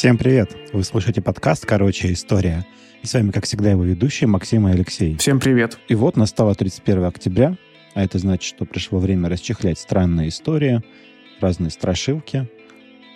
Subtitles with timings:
[0.00, 0.56] Всем привет!
[0.72, 2.66] Вы слушаете подкаст «Короче, история».
[3.02, 5.18] И с вами, как всегда, его ведущие Максим и Алексей.
[5.18, 5.78] Всем привет!
[5.88, 7.58] И вот настало 31 октября,
[7.92, 10.82] а это значит, что пришло время расчехлять странные истории,
[11.42, 12.48] разные страшилки.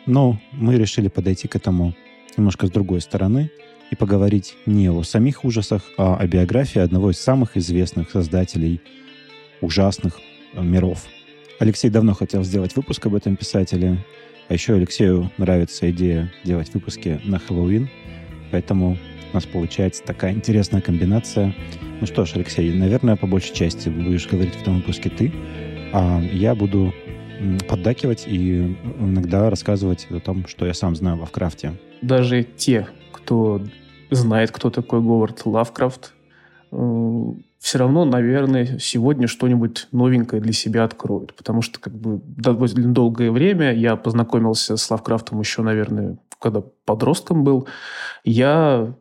[0.04, 1.94] Но мы решили подойти к этому
[2.36, 3.50] немножко с другой стороны
[3.90, 8.82] и поговорить не о самих ужасах, а о биографии одного из самых известных создателей
[9.62, 10.20] ужасных
[10.52, 11.06] миров.
[11.60, 14.04] Алексей давно хотел сделать выпуск об этом писателе,
[14.48, 17.88] а еще Алексею нравится идея делать выпуски на Хэллоуин,
[18.50, 18.98] поэтому
[19.32, 21.54] у нас получается такая интересная комбинация.
[22.00, 25.32] Ну что ж, Алексей, наверное, по большей части будешь говорить в этом выпуске ты,
[25.92, 26.92] а я буду
[27.68, 31.72] поддакивать и иногда рассказывать о том, что я сам знаю в Лавкрафте.
[32.00, 33.62] Даже те, кто
[34.10, 36.14] знает, кто такой Говард Лавкрафт,
[36.70, 37.32] э,
[37.64, 41.34] все равно, наверное, сегодня что-нибудь новенькое для себя откроют.
[41.34, 47.42] Потому что как бы довольно долгое время я познакомился с Лавкрафтом еще, наверное, когда подростком
[47.42, 47.66] был.
[48.22, 48.92] Я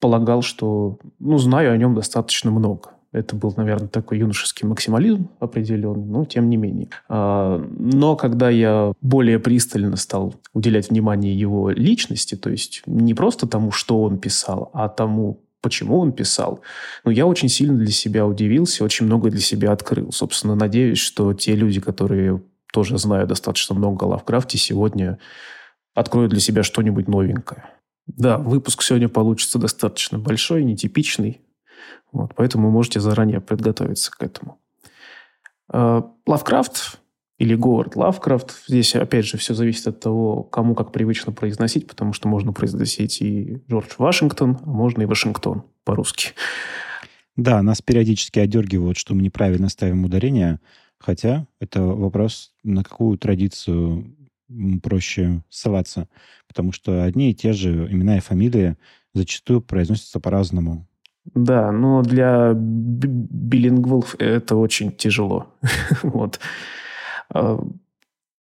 [0.00, 2.90] полагал, что ну, знаю о нем достаточно много.
[3.10, 6.90] Это был, наверное, такой юношеский максимализм определенный, но тем не менее.
[7.08, 13.46] А, но когда я более пристально стал уделять внимание его личности, то есть не просто
[13.46, 16.60] тому, что он писал, а тому, почему он писал.
[17.04, 20.12] Но я очень сильно для себя удивился, очень много для себя открыл.
[20.12, 25.18] Собственно, надеюсь, что те люди, которые тоже знают достаточно много о Лавкрафте, сегодня
[25.94, 27.64] откроют для себя что-нибудь новенькое.
[28.06, 31.40] Да, выпуск сегодня получится достаточно большой, нетипичный.
[32.12, 34.60] Вот, поэтому можете заранее подготовиться к этому.
[35.70, 37.00] А, Лавкрафт
[37.38, 38.54] или Говард Лавкрафт.
[38.68, 43.20] Здесь, опять же, все зависит от того, кому как привычно произносить, потому что можно произносить
[43.20, 46.30] и Джордж Вашингтон, а можно и Вашингтон по-русски.
[47.36, 50.60] Да, нас периодически одергивают, что мы неправильно ставим ударение,
[50.98, 54.16] хотя это вопрос, на какую традицию
[54.82, 56.08] проще ссылаться,
[56.46, 58.76] потому что одни и те же имена и фамилии
[59.12, 60.86] зачастую произносятся по-разному.
[61.34, 65.54] Да, но для билингвалов это очень тяжело.
[66.02, 66.38] вот.
[67.30, 67.58] А,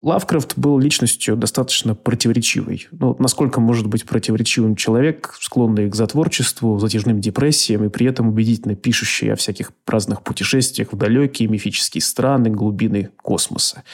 [0.02, 2.88] Лавкрафт был личностью достаточно противоречивой.
[2.90, 8.74] Ну, насколько может быть противоречивым человек, склонный к затворчеству, затяжным депрессиям и при этом убедительно
[8.74, 13.84] пишущий о всяких праздных путешествиях в далекие мифические страны, глубины космоса.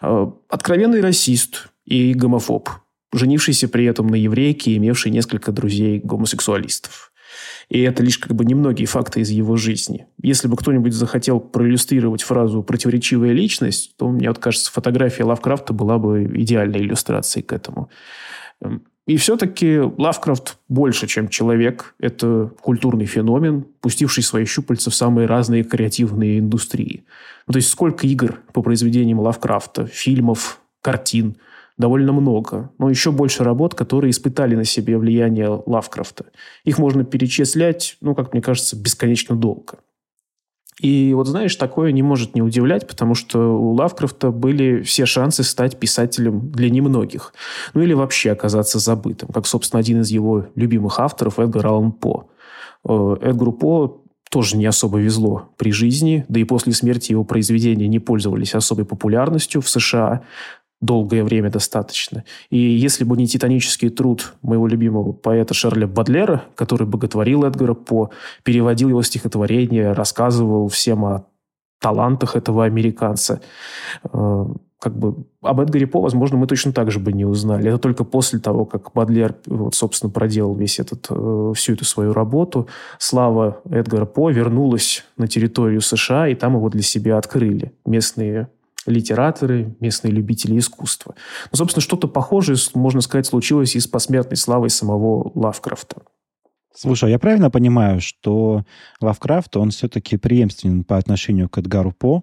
[0.00, 2.70] А, откровенный расист и гомофоб,
[3.12, 7.07] женившийся при этом на еврейке и имевший несколько друзей-гомосексуалистов.
[7.68, 10.06] И это лишь как бы немногие факты из его жизни.
[10.22, 15.98] Если бы кто-нибудь захотел проиллюстрировать фразу «противоречивая личность», то, мне вот кажется, фотография Лавкрафта была
[15.98, 17.90] бы идеальной иллюстрацией к этому.
[18.60, 21.94] Эм, и все-таки Лавкрафт больше, чем человек.
[21.98, 27.04] Это культурный феномен, пустивший свои щупальца в самые разные креативные индустрии.
[27.46, 31.36] Ну, то есть сколько игр по произведениям Лавкрафта, фильмов, картин–
[31.78, 36.26] довольно много, но еще больше работ, которые испытали на себе влияние Лавкрафта.
[36.64, 39.78] Их можно перечислять, ну, как мне кажется, бесконечно долго.
[40.80, 45.42] И вот, знаешь, такое не может не удивлять, потому что у Лавкрафта были все шансы
[45.42, 47.32] стать писателем для немногих.
[47.74, 52.28] Ну или вообще оказаться забытым, как, собственно, один из его любимых авторов Эдгар Аллан По.
[52.84, 57.88] Э, Эдгару По тоже не особо везло при жизни, да и после смерти его произведения
[57.88, 60.22] не пользовались особой популярностью в США
[60.80, 62.24] долгое время достаточно.
[62.50, 68.10] И если бы не титанический труд моего любимого поэта Шарля Бадлера, который боготворил Эдгара По,
[68.44, 71.26] переводил его стихотворения, рассказывал всем о
[71.80, 73.40] талантах этого американца,
[74.04, 74.46] э,
[74.80, 77.68] как бы об Эдгаре По, возможно, мы точно так же бы не узнали.
[77.68, 82.12] Это только после того, как Бадлер, вот, собственно, проделал весь этот, э, всю эту свою
[82.12, 82.68] работу,
[82.98, 88.48] слава Эдгара По вернулась на территорию США, и там его для себя открыли местные
[88.88, 91.14] литераторы, местные любители искусства.
[91.50, 96.02] Ну, собственно, что-то похожее, можно сказать, случилось и с посмертной славой самого Лавкрафта.
[96.74, 98.64] Слушай, а я правильно понимаю, что
[99.00, 102.22] Лавкрафт, он все-таки преемственен по отношению к Эдгару По,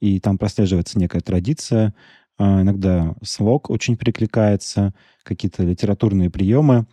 [0.00, 1.94] и там прослеживается некая традиция,
[2.38, 4.92] а, иногда слог очень перекликается,
[5.22, 6.86] какие-то литературные приемы.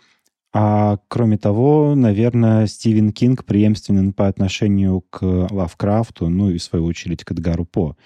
[0.53, 6.85] А кроме того, наверное, Стивен Кинг преемственен по отношению к Лавкрафту, ну и в свою
[6.85, 7.97] очередь к Эдгару По.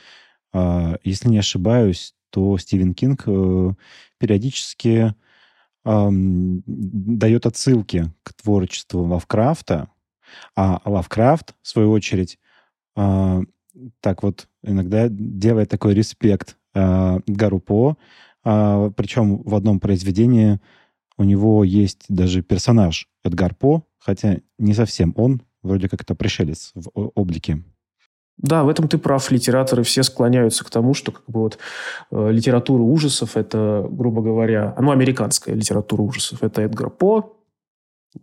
[0.57, 3.71] А, если не ошибаюсь, то Стивен Кинг э,
[4.17, 5.13] периодически
[5.85, 9.89] дает отсылки к творчеству Лавкрафта,
[10.53, 12.39] а Лавкрафт, в свою очередь,
[12.97, 13.41] а,
[14.01, 17.95] так вот иногда делает такой респект Эдгару По,
[18.43, 20.59] причем в одном произведении
[21.17, 26.71] у него есть даже персонаж Эдгар По, хотя не совсем он, вроде как это пришелец
[26.75, 27.63] в облике
[28.37, 29.31] Да, в этом ты прав.
[29.31, 31.57] Литераторы все склоняются к тому, что как бы вот
[32.11, 36.43] э, литература ужасов это, грубо говоря, ну, американская литература ужасов.
[36.43, 37.35] Это Эдгар По,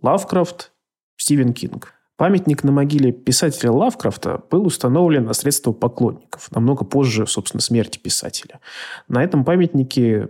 [0.02, 0.72] Лавкрафт,
[1.16, 1.94] Стивен Кинг.
[2.16, 8.61] Памятник на могиле писателя Лавкрафта был установлен на средства поклонников, намного позже, собственно, смерти писателя.
[9.08, 10.28] На этом памятнике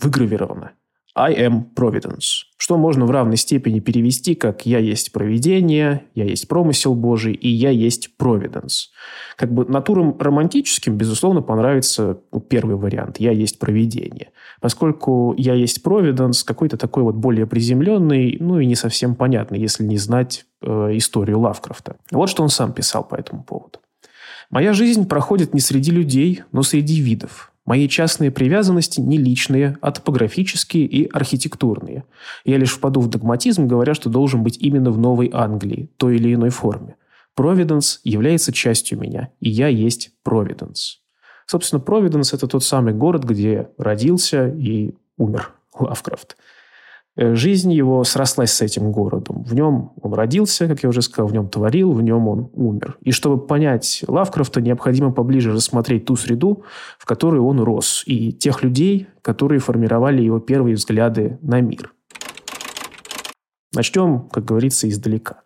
[0.00, 0.72] выгравировано
[1.16, 6.48] I am Providence, что можно в равной степени перевести как «я есть провидение», «я есть
[6.48, 8.88] промысел Божий» и «я есть Providence».
[9.36, 14.30] Как бы натурам романтическим, безусловно, понравится ну, первый вариант «я есть провидение»,
[14.60, 19.84] поскольку «я есть Providence» какой-то такой вот более приземленный, ну и не совсем понятный, если
[19.84, 21.96] не знать э, историю Лавкрафта.
[22.10, 23.78] Вот что он сам писал по этому поводу.
[24.50, 27.53] «Моя жизнь проходит не среди людей, но среди видов».
[27.64, 32.04] Мои частные привязанности не личные, а топографические и архитектурные.
[32.44, 36.34] Я лишь впаду в догматизм, говоря, что должен быть именно в Новой Англии, той или
[36.34, 36.96] иной форме.
[37.34, 41.00] Провиденс является частью меня, и я есть Провиденс.
[41.46, 46.36] Собственно, Провиденс– это тот самый город, где родился и умер Лавкрафт.
[47.16, 49.44] Э, жизнь его срослась с этим городом.
[49.44, 52.98] В нем он родился, как я уже сказал, в нем творил, в нем он умер.
[53.02, 56.64] И чтобы понять Лавкрафта, необходимо поближе рассмотреть ту среду,
[56.98, 61.92] в которой он рос, и тех людей, которые формировали его первые взгляды на мир.
[63.72, 65.42] Начнем, как говорится, издалека.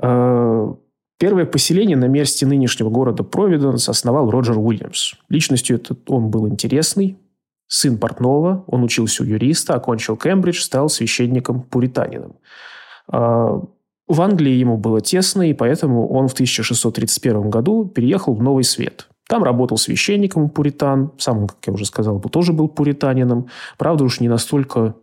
[0.00, 0.74] Э,
[1.18, 5.14] первое поселение на месте нынешнего города Провиденс основал Роджер Уильямс.
[5.28, 7.18] Личностью этот он был интересный,
[7.72, 12.36] сын портного, он учился у юриста, окончил Кембридж, стал священником-пуританином.
[13.08, 13.62] А,
[14.06, 19.08] в Англии ему было тесно, и поэтому он в 1631 году переехал в Новый Свет.
[19.26, 23.46] Там работал священником пуритан, сам как я уже сказал, тоже был пуританином.
[23.78, 24.94] Правда, уж не настолько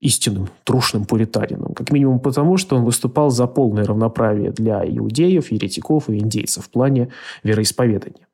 [0.00, 1.74] истинным, трушным пуританином.
[1.74, 6.70] Как минимум потому, что он выступал за полное равноправие для иудеев, еретиков и индейцев в
[6.70, 7.10] плане
[7.44, 8.26] вероисповедания.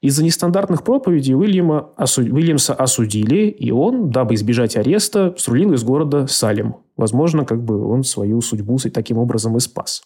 [0.00, 2.22] Из-за нестандартных проповедей Уильяма, осу...
[2.22, 6.76] Уильямса осудили, и он, дабы избежать ареста, срулил из города Салем.
[6.96, 10.04] Возможно, как бы он свою судьбу таким образом и спас.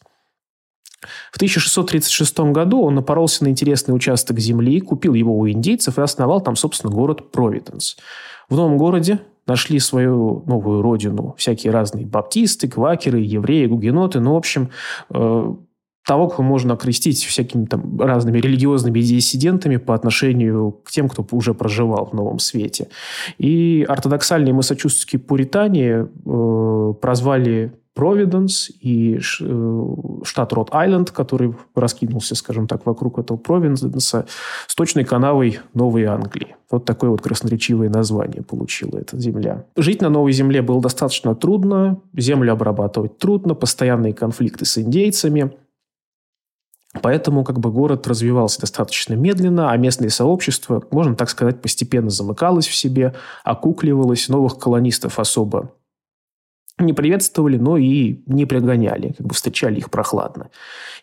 [1.30, 6.40] В 1636 году он напоролся на интересный участок земли, купил его у индейцев и основал
[6.40, 7.96] там, собственно, город Провиденс.
[8.48, 14.20] В новом городе нашли свою новую родину всякие разные баптисты, квакеры, евреи, гугеноты.
[14.20, 14.70] Ну, в общем,
[15.10, 15.54] э,
[16.04, 21.54] того, кого можно окрестить всякими там разными религиозными диссидентами по отношению к тем, кто уже
[21.54, 22.88] проживал в Новом Свете.
[23.38, 29.94] И ортодоксальные массачусетские пуритане э, прозвали Провиденс и э,
[30.25, 34.26] штат Рот-Айленд, который раскинулся, скажем так, вокруг этого Провиденса,
[34.66, 36.56] с точной канавой Новой Англии.
[36.70, 39.66] Вот такое вот красноречивое название получила эта земля.
[39.76, 45.52] Жить на Новой Земле было достаточно трудно, землю обрабатывать трудно, постоянные конфликты с индейцами–
[47.00, 52.66] Поэтому как бы город развивался достаточно медленно, а местное сообщество, можно так сказать, постепенно замыкалось
[52.66, 55.72] в себе, окукливалось, новых колонистов особо
[56.78, 60.50] не приветствовали, но и не пригоняли, как бы встречали их прохладно.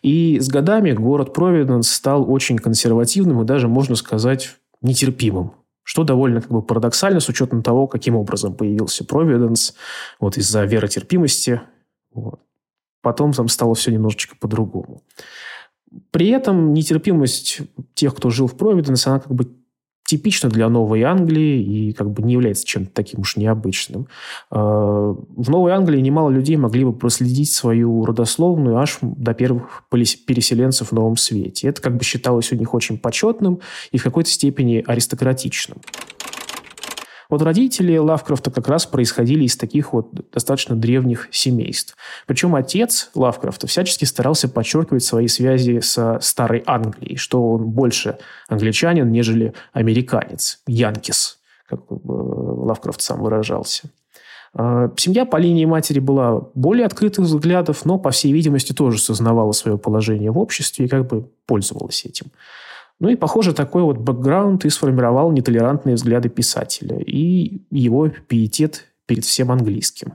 [0.01, 5.53] И с годами город Провиденс стал очень консервативным и даже, можно сказать, нетерпимым.
[5.83, 9.75] Что довольно как бы парадоксально с учетом того, каким образом появился Провиденс,
[10.19, 11.61] вот из-за веротерпимости.
[12.13, 12.39] Вот.
[13.01, 15.01] Потом там стало все немножечко по-другому.
[16.11, 17.61] При этом нетерпимость
[17.93, 19.47] тех, кто жил в Провиденс, она как бы
[20.09, 24.07] типична для Новой Англии и как бы не является чем-то таким уж необычным.
[24.49, 30.87] А, в Новой Англии немало людей могли бы проследить свою родословную аж до первых переселенцев
[30.89, 31.67] в Новом Свете.
[31.67, 33.59] Это как бы считалось у них очень почетным
[33.91, 35.77] и в какой-то степени аристократичным.
[37.29, 41.95] Вот родители Лавкрафта как раз происходили из таких вот достаточно древних семейств.
[42.25, 48.17] Причем отец Лавкрафта всячески старался подчеркивать свои связи со старой Англией, что он больше
[48.47, 53.91] англичанин, нежели американец, янкис, как э, Лавкрафт сам выражался.
[54.55, 59.51] А, семья по линии матери была более открытых взглядов, но, по всей видимости, тоже сознавала
[59.51, 62.31] свое положение в обществе и как бы пользовалась этим.
[62.99, 69.23] Ну и, похоже, такой вот бэкграунд и сформировал нетолерантные взгляды писателя и его пиетет перед
[69.23, 70.13] всем английским.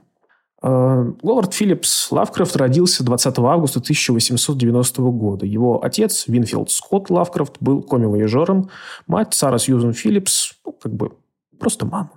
[0.62, 5.46] А, Говард Филлипс Лавкрафт родился 20 августа 1890 года.
[5.46, 8.70] Его отец, Винфилд Скотт Лавкрафт, был комивояжером.
[9.06, 11.12] Мать, Сара Сьюзен Филлипс, ну, как бы
[11.58, 12.12] просто мама.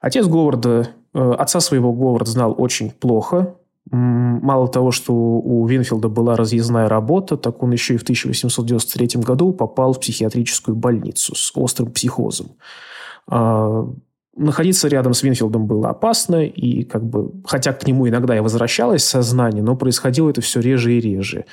[0.00, 3.56] Отец Говарда, э, отца своего Говард знал очень плохо.
[3.90, 9.52] Мало того, что у Винфилда была разъездная работа, так он еще и в 1893 году
[9.52, 12.48] попал в психиатрическую больницу с острым психозом.
[13.28, 13.88] А,
[14.36, 19.04] находиться рядом с Винфилдом было опасно, и как бы, хотя к нему иногда и возвращалось
[19.04, 21.44] сознание, но происходило это все реже и реже.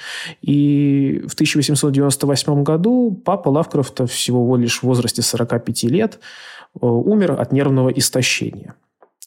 [0.41, 6.19] И в 1898 году папа Лавкрафта всего лишь в возрасте 45 лет
[6.81, 8.73] э, умер от нервного истощения.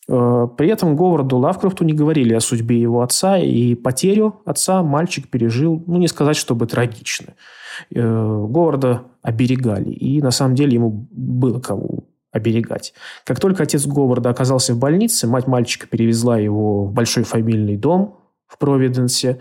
[0.09, 5.29] Э, при этом Говарду Лавкрафту не говорили о судьбе его отца, и потерю отца мальчик
[5.29, 7.35] пережил, ну, не сказать, чтобы трагично.
[7.95, 12.93] Э, Говарда оберегали, и на самом деле ему было кого оберегать.
[13.25, 18.19] Как только отец Говарда оказался в больнице, мать мальчика перевезла его в большой фамильный дом
[18.47, 19.41] в Провиденсе,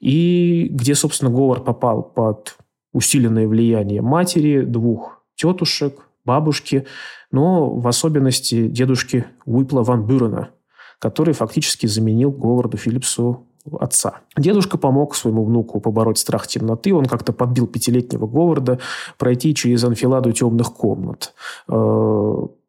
[0.00, 2.56] и где, собственно, Говард попал под
[2.92, 6.86] усиленное влияние матери, двух тетушек, бабушки,
[7.30, 10.50] но в особенности дедушки Уипла Ван Бюрена,
[10.98, 13.46] который фактически заменил Говарду Филлипсу
[13.80, 14.20] отца.
[14.36, 16.94] Дедушка помог своему внуку побороть страх темноты.
[16.94, 18.78] Он как-то подбил пятилетнего Говарда
[19.18, 21.34] пройти через анфиладу темных комнат.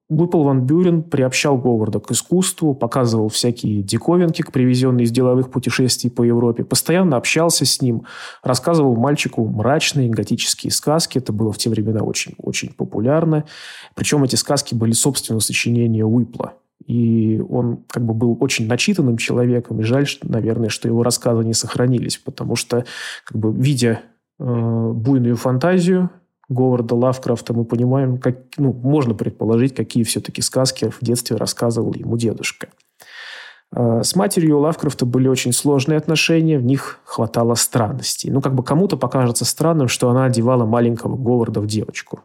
[0.10, 6.24] Э, Ван Бюрен приобщал Говарда к искусству, показывал всякие диковинки, привезенные из деловых путешествий по
[6.24, 8.04] Европе, постоянно общался с ним,
[8.44, 11.18] рассказывал мальчику мрачные готические сказки.
[11.18, 13.46] Это было в те времена очень, очень популярно.
[13.96, 16.54] Причем эти сказки были собственного сочинения Уипла.
[16.86, 19.82] И он как бы был очень начитанным человеком.
[19.82, 22.86] И жаль, что, наверное, что его рассказы не сохранились, потому что,
[23.26, 24.02] как бы, видя
[24.40, 26.10] э, буйную фантазию
[26.50, 32.18] Говарда Лавкрафта, мы понимаем, как, ну, можно предположить, какие все-таки сказки в детстве рассказывал ему
[32.18, 32.70] дедушка.
[33.76, 38.32] Э, с матерью у Лавкрафта были очень сложные отношения, в них хватало странностей.
[38.32, 42.22] Ну, как бы кому-то покажется странным, что она одевала маленького Говарда в девочку.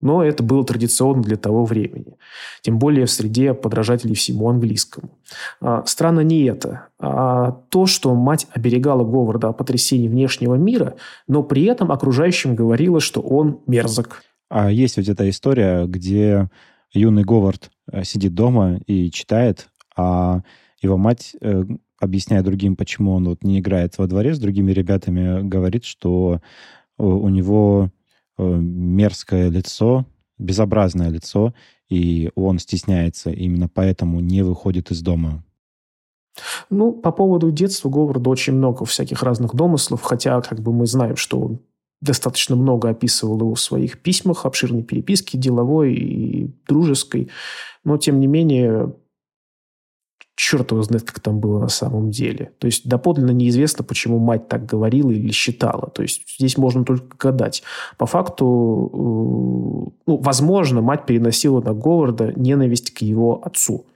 [0.00, 2.16] Но это было традиционно для того времени.
[2.62, 5.18] Тем более в среде подражателей всему английскому.
[5.60, 11.42] А, странно не это, а то, что мать оберегала Говарда от потрясений внешнего мира, но
[11.42, 14.22] при этом окружающим говорила, что он мерзок.
[14.48, 16.48] А есть вот эта история, где
[16.92, 20.42] юный Говард э, сидит дома и читает, а
[20.80, 21.64] его мать, э,
[21.98, 26.40] объясняя другим, почему он вот не играет во дворе с другими ребятами, говорит, что
[26.98, 27.90] э, у него
[28.38, 30.06] мерзкое лицо,
[30.38, 31.54] безобразное лицо,
[31.88, 35.44] и он стесняется, именно поэтому не выходит из дома.
[36.68, 41.16] Ну, по поводу детства Говарда очень много всяких разных домыслов, хотя как бы мы знаем,
[41.16, 41.60] что он
[42.02, 47.30] достаточно много описывал его в своих письмах, обширной переписке, деловой и дружеской.
[47.84, 48.94] Но, тем не менее,
[50.36, 52.52] черт его знает, как там было на самом деле.
[52.58, 55.90] То есть доподлинно неизвестно, почему мать так говорила или считала.
[55.90, 57.62] То есть здесь можно только гадать.
[57.96, 58.96] По факту, э,
[60.06, 63.86] ну, возможно, мать переносила на Говарда ненависть к его отцу.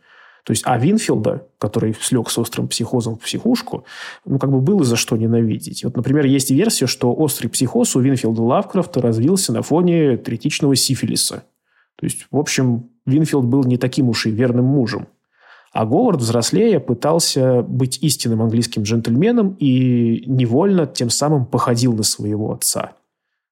[0.45, 3.85] То есть, а Винфилда, который слег с острым психозом в психушку,
[4.25, 5.85] ну, как бы было за что ненавидеть.
[5.85, 11.45] Вот, например, есть версия, что острый психоз у Винфилда Лавкрафта развился на фоне третичного сифилиса.
[11.97, 15.07] То есть, в общем, Винфилд был не таким уж и верным мужем.
[15.73, 22.53] А Говард, взрослея, пытался быть истинным английским джентльменом и невольно тем самым походил на своего
[22.53, 22.93] отца.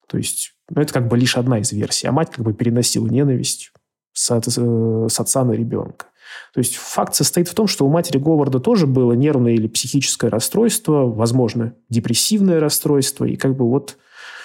[0.08, 2.08] То есть, ну, это как бы лишь одна из версий.
[2.08, 3.72] А мать как бы переносила ненависть
[4.12, 6.06] с, э, с отца на ребенка.
[6.52, 10.28] То есть факт состоит в том, что у матери Говарда тоже было нервное или психическое
[10.28, 13.96] расстройство, возможно, депрессивное расстройство, и как бы вот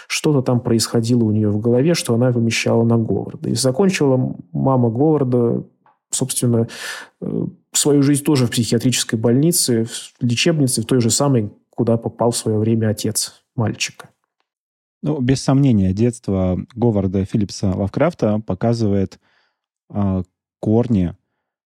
[0.08, 3.50] что-то там происходило у нее в голове, что она вымещала на Говарда.
[3.50, 5.64] И закончила мама Говарда,
[6.12, 6.68] собственно,
[7.22, 12.32] э, свою жизнь тоже в психиатрической больнице, в лечебнице, в той же самой, куда попал
[12.32, 14.10] в свое время отец мальчика.
[15.02, 19.20] Ну, без сомнения, детство Говарда Филлипса Лавкрафта показывает
[19.90, 20.24] э,
[20.60, 21.16] корни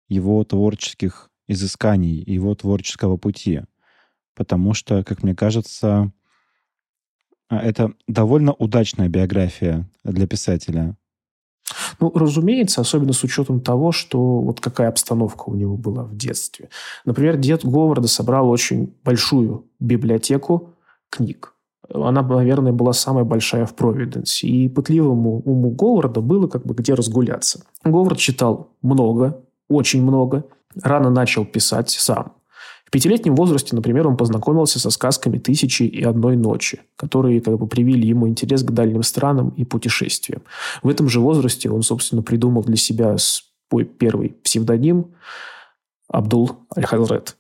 [0.09, 3.63] его творческих изысканий, его творческого пути.
[4.35, 6.13] Потому что, как мне кажется,
[7.49, 10.97] а, это довольно удачная биография для писателя.
[12.00, 16.68] Ну, разумеется, особенно с учетом того, что вот какая обстановка у него была в детстве.
[17.04, 20.75] Например, дед Говарда собрал очень большую библиотеку
[21.11, 21.54] книг.
[21.92, 24.47] Она, наверное, была самая большая в Провиденсе.
[24.47, 27.64] И пытливому уму Говарда было как бы где разгуляться.
[27.85, 30.44] Говард читал много, очень много.
[30.83, 32.33] Рано начал писать сам
[32.95, 38.07] пятилетнем возрасте, например, он познакомился со сказками «Тысячи и одной ночи», которые как бы привили
[38.07, 40.43] ему интерес к дальним странам и путешествиям.
[40.81, 45.07] В этом же возрасте он, собственно, придумал для себя свой первый псевдоним
[46.07, 47.37] Абдул Аль-Хазрет,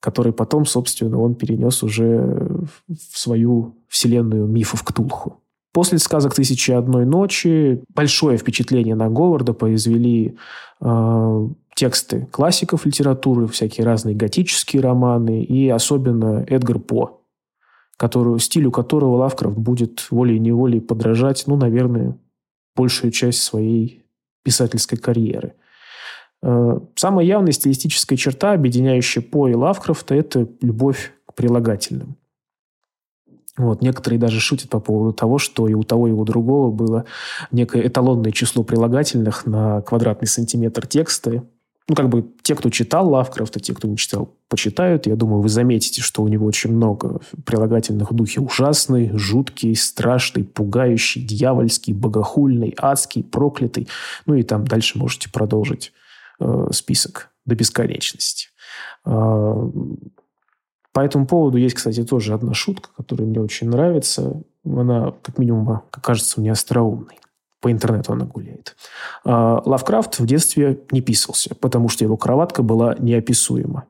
[0.00, 2.48] который потом, собственно, он перенес уже
[2.88, 5.43] в свою вселенную мифов Ктулху.
[5.74, 10.36] После сказок «Тысячи одной ночи» большое впечатление на Говарда произвели
[10.80, 17.20] э, тексты классиков литературы, всякие разные готические романы и особенно Эдгар По,
[17.96, 22.16] который, стилю которого Лавкрафт будет волей-неволей подражать, ну, наверное,
[22.76, 24.04] большую часть своей
[24.44, 25.54] писательской карьеры.
[26.40, 32.16] Э, самая явная стилистическая черта, объединяющая По и Лавкрафта, это любовь к прилагательным.
[33.56, 37.04] Вот, некоторые даже шутят по поводу того, что и у того, и у другого было
[37.52, 41.44] некое эталонное число прилагательных на квадратный сантиметр текста.
[41.86, 45.06] Ну, как бы те, кто читал Лавкрафта, те, кто не читал, почитают.
[45.06, 50.44] Я думаю, вы заметите, что у него очень много прилагательных в духе ужасный, жуткий, страшный,
[50.44, 53.86] пугающий, дьявольский, богохульный, адский, проклятый.
[54.26, 55.92] Ну и там дальше можете продолжить
[56.40, 58.48] э, список до бесконечности.
[59.04, 59.70] Э,
[60.94, 64.40] по этому поводу есть, кстати, тоже одна шутка, которая мне очень нравится.
[64.64, 67.18] Она, как минимум, кажется мне остроумной.
[67.60, 68.76] По интернету она гуляет.
[69.24, 73.86] А, Лавкрафт в детстве не писался, потому что его кроватка была неописуема.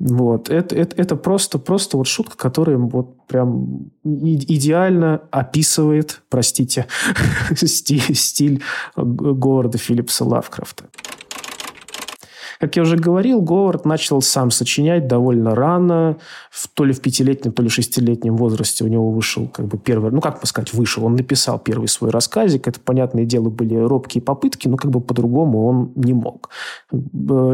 [0.00, 0.50] Вот.
[0.50, 6.88] Это, это, это просто, просто вот шутка, которая вот прям идеально описывает, простите,
[7.54, 8.62] стиль, стиль
[8.96, 10.86] Говарда Филлипса Лавкрафта.
[12.58, 16.18] Как я уже говорил, Говард начал сам сочинять довольно рано,
[16.50, 20.10] в, то ли в пятилетнем, то ли шестилетнем возрасте у него вышел как бы первый,
[20.10, 24.22] ну как бы сказать, вышел, он написал первый свой рассказик, это, понятное дело, были робкие
[24.22, 26.50] попытки, но как бы по-другому он не мог.
[26.92, 26.96] Э,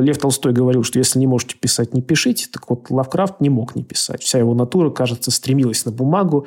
[0.01, 3.75] Лев Толстой говорил, что если не можете писать, не пишите, так вот Лавкрафт не мог
[3.75, 4.23] не писать.
[4.23, 6.47] Вся его натура, кажется, стремилась на бумагу,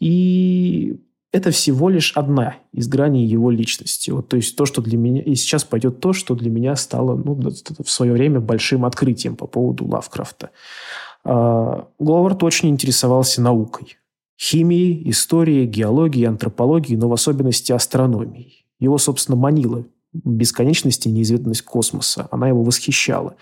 [0.00, 1.00] и
[1.36, 4.10] это всего лишь одна из граней его личности.
[4.10, 5.22] Вот, то есть то, что для меня...
[5.22, 9.46] И сейчас пойдет то, что для меня стало ну, в свое время большим открытием по
[9.46, 10.50] поводу Лавкрафта.
[11.24, 13.98] А, Говард очень интересовался наукой.
[14.40, 18.66] Химией, историей, геологией, антропологией, но в особенности астрономией.
[18.78, 19.84] Его, собственно, манило
[20.24, 22.28] бесконечность и неизведанность космоса.
[22.30, 23.36] Она его восхищала.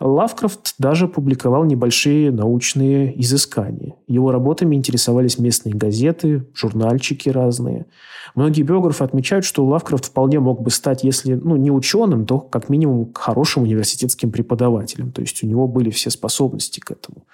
[0.00, 3.94] Лавкрафт даже публиковал небольшие научные изыскания.
[4.06, 7.86] Его работами интересовались местные газеты, журнальчики разные.
[8.34, 12.68] Многие биографы отмечают, что Лавкрафт вполне мог бы стать, если ну, не ученым, то как
[12.68, 15.12] минимум хорошим университетским преподавателем.
[15.12, 17.24] То есть у него были все способности к этому.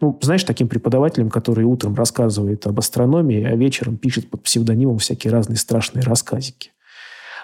[0.00, 5.32] Ну, знаешь, таким преподавателем, который утром рассказывает об астрономии, а вечером пишет под псевдонимом всякие
[5.32, 6.70] разные страшные рассказики.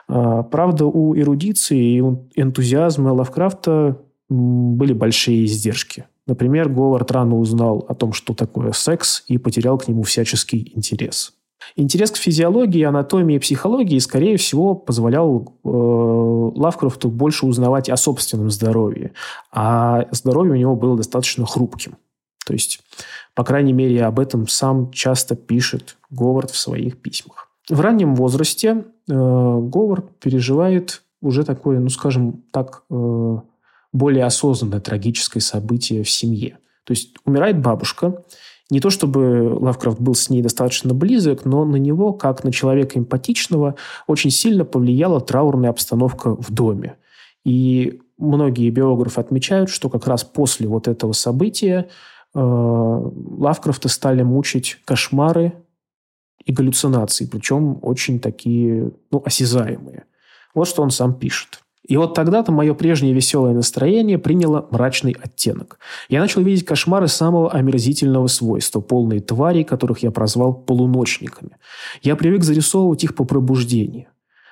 [0.08, 2.00] А, правда, у эрудиции и
[2.40, 6.06] энтузиазма Лавкрафта были большие издержки.
[6.26, 11.34] Например, Говард рано узнал о том, что такое секс, и потерял к нему всяческий интерес.
[11.74, 18.50] Интерес к физиологии, анатомии и психологии, скорее всего, позволял э, Лавкрафту больше узнавать о собственном
[18.50, 19.12] здоровье.
[19.52, 21.96] А здоровье у него было достаточно хрупким.
[22.44, 22.80] То есть,
[23.34, 27.48] по крайней мере, об этом сам часто пишет Говард в своих письмах.
[27.68, 33.38] В раннем возрасте Говард переживает уже такое, ну, скажем так, э,
[33.92, 36.58] более осознанное трагическое событие в семье.
[36.84, 38.24] То есть умирает бабушка.
[38.70, 42.98] Не то чтобы Лавкрафт был с ней достаточно близок, но на него, как на человека
[42.98, 46.96] эмпатичного, очень сильно повлияла траурная обстановка в доме.
[47.44, 51.88] И многие биографы отмечают, что как раз после вот этого события
[52.34, 55.52] э, Лавкрафта стали мучить кошмары
[56.46, 60.04] и галлюцинации, причем очень такие, ну, осязаемые.
[60.54, 61.60] Вот что он сам пишет.
[61.86, 65.78] И вот тогда-то мое прежнее веселое настроение приняло мрачный оттенок.
[66.08, 71.58] Я начал видеть кошмары самого омерзительного свойства, полные тварей, которых я прозвал полуночниками.
[72.02, 74.08] Я привык зарисовывать их по пробуждении.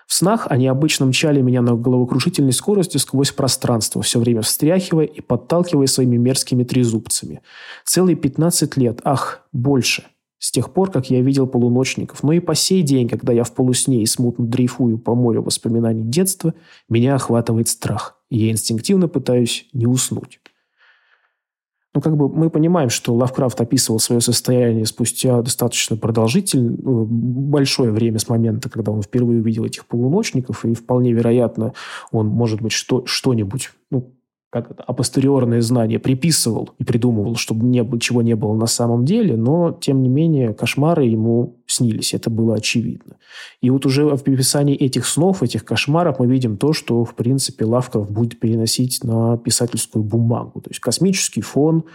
[0.06, 5.20] В снах они обычно мчали меня на головокрушительной скорости сквозь пространство, все время встряхивая и
[5.20, 7.40] подталкивая своими мерзкими трезубцами.
[7.84, 10.04] Целые 15 лет, ах, больше
[10.44, 12.22] с тех пор, как я видел полуночников.
[12.22, 16.04] Но и по сей день, когда я в полусне и смутно дрейфую по морю воспоминаний
[16.04, 16.52] детства,
[16.86, 20.40] меня охватывает страх, и я инстинктивно пытаюсь не уснуть.
[21.94, 27.90] Ну, как бы мы понимаем, что Лавкрафт описывал свое состояние спустя достаточно продолжительное, ну, большое
[27.90, 31.72] время с момента, когда он впервые увидел этих полуночников, и вполне вероятно,
[32.12, 34.12] он, может быть, что, что-нибудь, ну,
[34.54, 39.36] как это, апостериорное знание приписывал и придумывал, чтобы не, чего не было на самом деле,
[39.36, 43.16] но, тем не менее, кошмары ему снились, это было очевидно.
[43.60, 47.64] И вот уже в описании этих снов, этих кошмаров мы видим то, что, в принципе,
[47.64, 50.60] Лавкрафт будет переносить на писательскую бумагу.
[50.60, 51.86] То есть космический фон,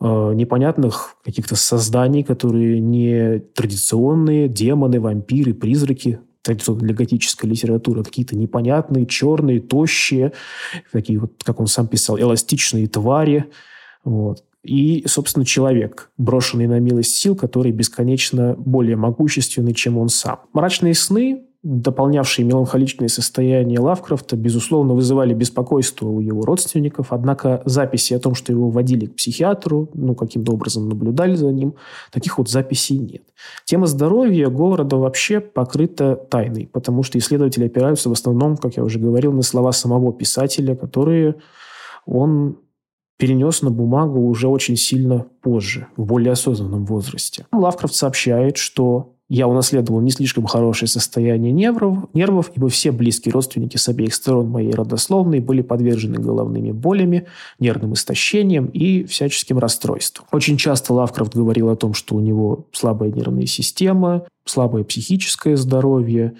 [0.00, 8.36] э, непонятных каких-то созданий, которые не традиционные, демоны, вампиры, призраки, традиционной для готической литературы, какие-то
[8.36, 10.32] непонятные, черные, тощие,
[10.92, 13.46] такие вот, как он сам писал, эластичные твари.
[14.04, 14.44] Вот.
[14.62, 20.40] И, собственно, человек, брошенный на милость сил, который бесконечно более могущественный, чем он сам.
[20.52, 28.18] Мрачные сны дополнявшие меланхоличные состояния Лавкрафта, безусловно, вызывали беспокойство у его родственников, однако записи о
[28.18, 31.74] том, что его водили к психиатру, ну, каким-то образом наблюдали за ним,
[32.12, 33.22] таких вот записей нет.
[33.66, 38.98] Тема здоровья города вообще покрыта тайной, потому что исследователи опираются в основном, как я уже
[38.98, 41.36] говорил, на слова самого писателя, которые
[42.06, 42.56] он
[43.18, 47.44] перенес на бумагу уже очень сильно позже, в более осознанном возрасте.
[47.52, 53.76] Лавкрафт сообщает, что я унаследовал не слишком хорошее состояние нервов, нервов, ибо все близкие родственники
[53.76, 57.28] с обеих сторон моей родословной были подвержены головными болями,
[57.60, 60.26] нервным истощением и всяческим расстройствам.
[60.32, 66.34] Очень часто Лавкрафт говорил о том, что у него слабая нервная система, слабое психическое здоровье,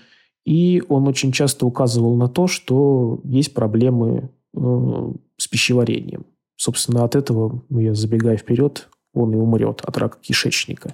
[0.44, 6.26] и он очень часто указывал на то, что есть проблемы э, с пищеварением.
[6.57, 10.90] Собственно, от этого, я забегая вперед, он и умрет от рака кишечника.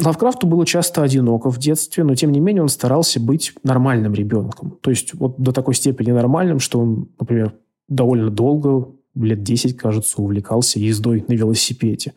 [0.00, 4.78] Лавкрафту было часто одиноко в детстве, но тем не менее он старался быть нормальным ребенком.
[4.80, 7.54] То есть вот до такой степени нормальным, что он, например,
[7.88, 12.14] довольно долго, лет 10, кажется, увлекался ездой на велосипеде.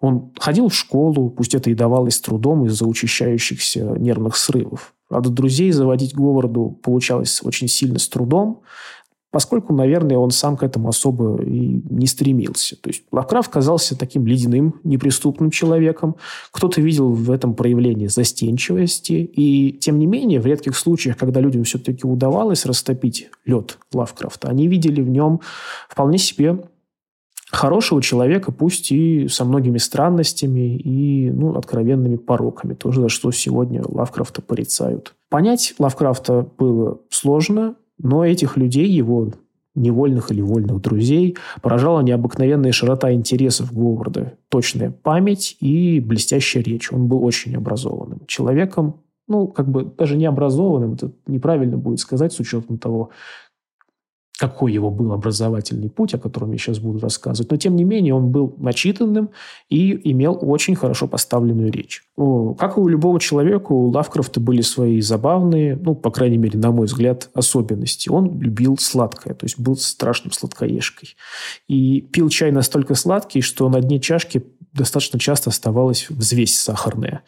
[0.00, 4.94] Он ходил в школу, пусть это и давалось трудом из-за учащающихся нервных срывов.
[5.08, 8.62] Правда, друзей заводить городу получалось очень сильно с трудом
[9.36, 12.74] поскольку, наверное, он сам к этому особо и не стремился.
[12.74, 16.16] То есть Лавкрафт казался таким ледяным, неприступным человеком.
[16.52, 19.12] Кто-то видел в этом проявление застенчивости.
[19.12, 24.68] И, тем не менее, в редких случаях, когда людям все-таки удавалось растопить лед Лавкрафта, они
[24.68, 25.42] видели в нем
[25.90, 26.58] вполне себе
[27.50, 33.82] хорошего человека, пусть и со многими странностями и ну, откровенными пороками, тоже за что сегодня
[33.86, 35.14] Лавкрафта порицают.
[35.28, 39.32] Понять Лавкрафта было сложно, но этих людей, его
[39.74, 46.92] невольных или вольных друзей, поражала необыкновенная широта интересов Говарда, точная память и блестящая речь.
[46.92, 52.32] Он был очень образованным человеком, ну, как бы даже не образованным, это неправильно будет сказать
[52.32, 53.10] с учетом того,
[54.38, 57.50] какой его был образовательный путь, о котором я сейчас буду рассказывать.
[57.50, 59.30] Но, тем не менее, он был начитанным
[59.70, 62.04] и имел очень хорошо поставленную речь.
[62.58, 66.70] Как и у любого человека, у Лавкрафта были свои забавные, ну, по крайней мере, на
[66.70, 68.10] мой взгляд, особенности.
[68.10, 71.16] Он любил сладкое, то есть был страшным сладкоежкой.
[71.66, 74.44] И пил чай настолько сладкий, что на дне чашки
[74.74, 77.22] достаточно часто оставалась взвесь сахарная.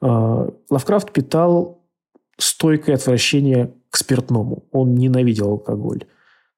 [0.00, 1.84] А, Лавкрафт питал
[2.38, 4.64] стойкое отвращение к спиртному.
[4.72, 6.06] Он ненавидел алкоголь.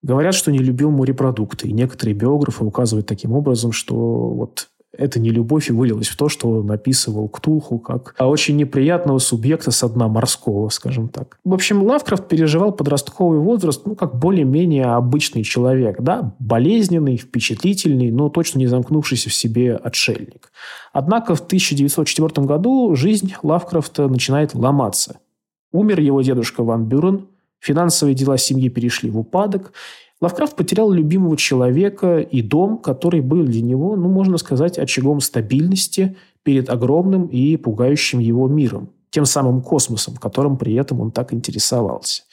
[0.02, 1.68] Говорят, что не любил морепродукты.
[1.68, 6.50] И некоторые биографы указывают таким образом, что вот эта нелюбовь и вылилась в то, что
[6.50, 11.38] он описывал Ктулху как очень неприятного субъекта со дна морского, скажем так.
[11.44, 18.28] В общем, Лавкрафт переживал подростковый возраст, ну, как более-менее обычный человек, да, болезненный, впечатлительный, но
[18.28, 20.52] точно не замкнувшийся в себе отшельник.
[20.92, 25.16] Однако в 1904 году жизнь Лавкрафта начинает ломаться.
[25.72, 27.28] Умер его дедушка Ван Бюрен,
[27.62, 29.72] Финансовые дела семьи перешли в упадок.
[30.20, 36.16] Лавкрафт потерял любимого человека и дом, который был для него, ну, можно сказать, очагом стабильности
[36.42, 42.24] перед огромным и пугающим его миром, тем самым космосом, которым при этом он так интересовался.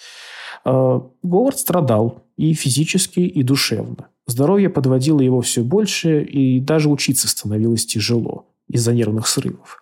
[0.65, 4.07] А, Говард страдал и физически, и душевно.
[4.25, 9.79] Здоровье подводило его все больше, и даже учиться становилось тяжело из-за нервных срывов.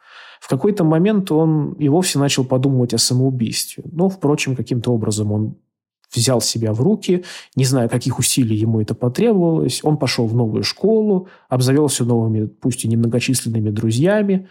[0.48, 3.84] В какой-то момент он и вовсе начал подумывать о самоубийстве.
[3.92, 5.56] Но, впрочем, каким-то образом он
[6.16, 7.26] взял себя в руки,
[7.58, 9.82] не знаю, каких усилий ему это потребовалось.
[9.84, 14.48] Он пошел в новую школу, обзавелся новыми, пусть и немногочисленными друзьями.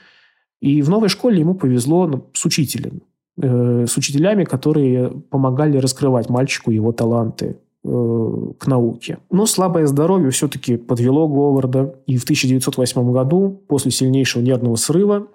[0.60, 3.00] И в новой школе ему повезло ну, с учителем,
[3.40, 9.16] э, с учителями, которые помогали раскрывать мальчику его таланты э, к науке.
[9.30, 11.94] Но слабое здоровье все-таки подвело Говарда.
[12.06, 15.28] И в 1908 году, после сильнейшего нервного срыва,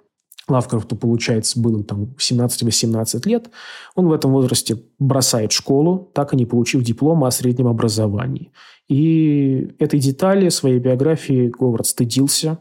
[0.48, 3.50] Лавкрафту, получается, было там 17-18 лет.
[3.94, 8.50] Он в этом возрасте бросает школу, так и не получив диплома о среднем образовании.
[8.88, 12.58] И этой детали своей биографии Говард стыдился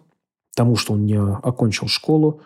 [0.55, 2.41] тому, что он не окончил школу.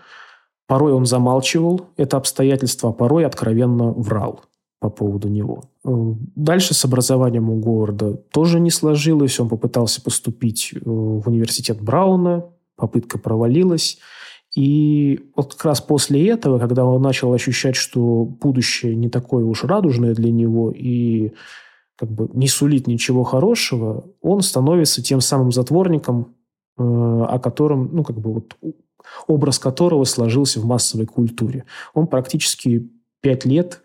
[0.67, 4.41] Порой он замалчивал это обстоятельство, а порой откровенно врал
[4.79, 5.63] по поводу него.
[5.83, 9.39] Дальше с образованием у Говарда тоже не сложилось.
[9.39, 12.45] Он попытался поступить э, в университет Брауна,
[12.77, 13.97] попытка провалилась–
[14.55, 19.65] и вот как раз после этого, когда он начал ощущать, что будущее не такое уж
[19.65, 21.33] радужное для него и
[21.97, 26.35] как бы не сулит ничего хорошего, он становится тем самым затворником,
[26.77, 28.55] э, о котором, ну, как бы вот
[29.27, 31.65] образ которого сложился в массовой культуре.
[31.93, 32.89] Он практически
[33.21, 33.81] пять лет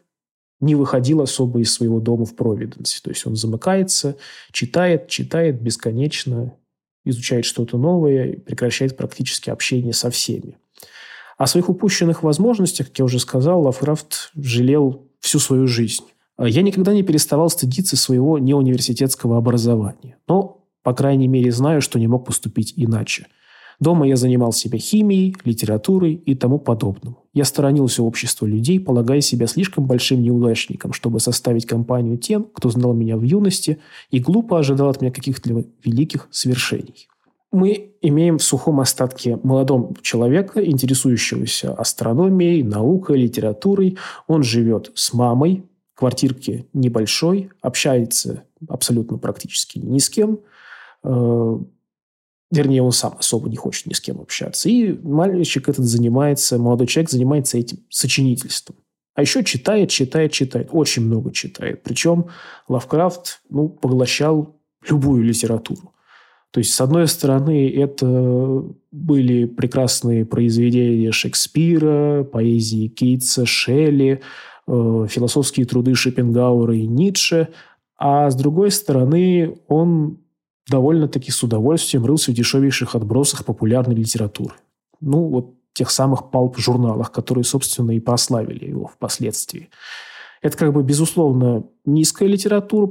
[0.61, 3.01] не выходил особо из своего дома в Провиденсе.
[3.03, 4.17] То есть он замыкается,
[4.53, 6.53] читает, читает бесконечно,
[7.05, 10.59] изучает что-то новое, прекращает практически общение со всеми.
[11.39, 16.05] О своих упущенных возможностях, как я уже сказал, Лавкрафт жалел всю свою жизнь.
[16.39, 20.17] Я никогда не переставал стыдиться своего неуниверситетского образования.
[20.29, 23.27] Но, по крайней мере, знаю, что не мог поступить иначе–
[23.81, 27.17] Дома я занимал себя химией, литературой и тому подобным.
[27.33, 32.93] Я сторонился общества людей, полагая себя слишком большим неудачником, чтобы составить компанию тем, кто знал
[32.93, 33.79] меня в юности
[34.11, 37.09] и глупо ожидал от меня каких-то великих свершений.
[37.53, 43.97] Мы имеем в сухом остатке молодого человека, интересующегося астрономией, наукой, литературой.
[44.29, 45.65] Он живет с мамой,
[45.95, 50.41] квартирке небольшой, общается абсолютно практически ни с кем,
[51.03, 51.59] э,
[52.51, 54.69] Вернее, он сам особо не хочет ни с кем общаться.
[54.69, 58.77] И мальчик этот занимается, молодой человек занимается этим сочинительством.
[59.15, 60.69] А еще читает, читает, читает.
[60.73, 61.83] Очень много читает.
[61.83, 62.27] Причем
[62.69, 64.57] Лавкрафт ну, поглощал
[64.89, 65.93] любую литературу.
[66.51, 74.21] То есть, с одной стороны, это были прекрасные произведения Шекспира, поэзии Кейтса, Шелли,
[74.67, 77.49] э, философские труды Шопенгауэра и Ницше.
[77.97, 80.19] А с другой стороны, он
[80.71, 84.55] довольно-таки с удовольствием рылся в дешевейших отбросах популярной литературы.
[85.01, 89.69] Ну, вот тех самых pulp-журналах, которые, собственно, и прославили его впоследствии.
[90.43, 92.87] Это как бы, безусловно, низкая литература,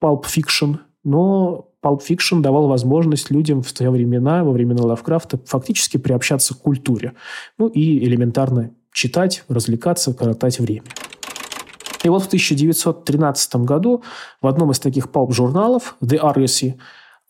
[0.00, 5.96] pulp fiction, но pulp fiction давал возможность людям в те времена, во времена Лавкрафта, фактически
[5.96, 7.14] приобщаться к культуре.
[7.58, 10.84] Ну и элементарно читать, развлекаться, коротать время.
[12.04, 14.02] И вот в 1913 году
[14.40, 16.74] в одном из таких pulp-журналов The Argosy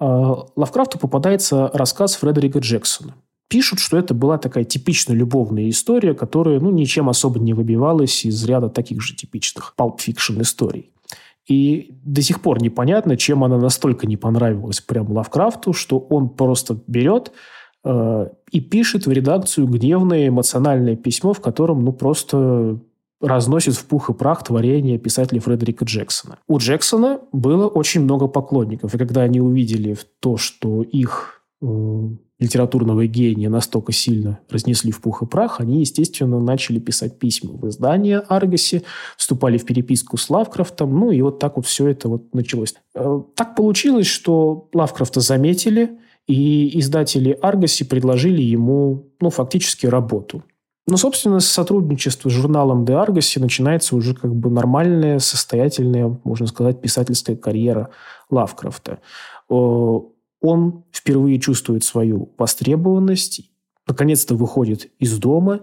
[0.00, 3.14] э, Лавкрафту попадается рассказ Фредерика Джексона.
[3.48, 8.44] Пишут, что это была такая типичная любовная история, которая ну, ничем особо не выбивалась из
[8.44, 10.90] ряда таких же типичных pulp fiction историй.
[11.46, 16.78] И до сих пор непонятно, чем она настолько не понравилась прям Лавкрафту, что он просто
[16.86, 17.32] берет
[17.84, 22.78] э, и пишет в редакцию гневное эмоциональное письмо, в котором ну просто
[23.20, 26.38] разносит в пух и прах творение писателя Фредерика Джексона.
[26.46, 31.66] У Джексона было очень много поклонников, и когда они увидели то, что их э,
[32.38, 37.68] литературного гения настолько сильно разнесли в пух и прах, они, естественно, начали писать письма в
[37.68, 38.84] издание Аргаси,
[39.16, 42.74] вступали в переписку с Лавкрафтом, ну и вот так вот все это вот началось.
[42.94, 50.44] Э, так получилось, что Лавкрафта заметили, и издатели Аргаси предложили ему, ну, фактически работу.
[50.90, 56.80] Ну, собственно, сотрудничество с журналом «Де Аргоси» начинается уже как бы нормальная, состоятельная, можно сказать,
[56.80, 57.90] писательская карьера
[58.30, 59.00] Лавкрафта.
[59.48, 63.42] Он впервые чувствует свою востребованность,
[63.86, 65.60] наконец-то выходит из дома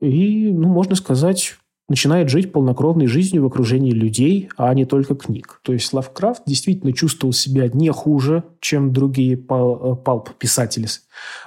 [0.00, 1.56] и, ну, можно сказать,
[1.88, 5.60] начинает жить полнокровной жизнью в окружении людей, а не только книг.
[5.62, 10.88] То есть Лавкрафт действительно чувствовал себя не хуже, чем другие палп-писатели.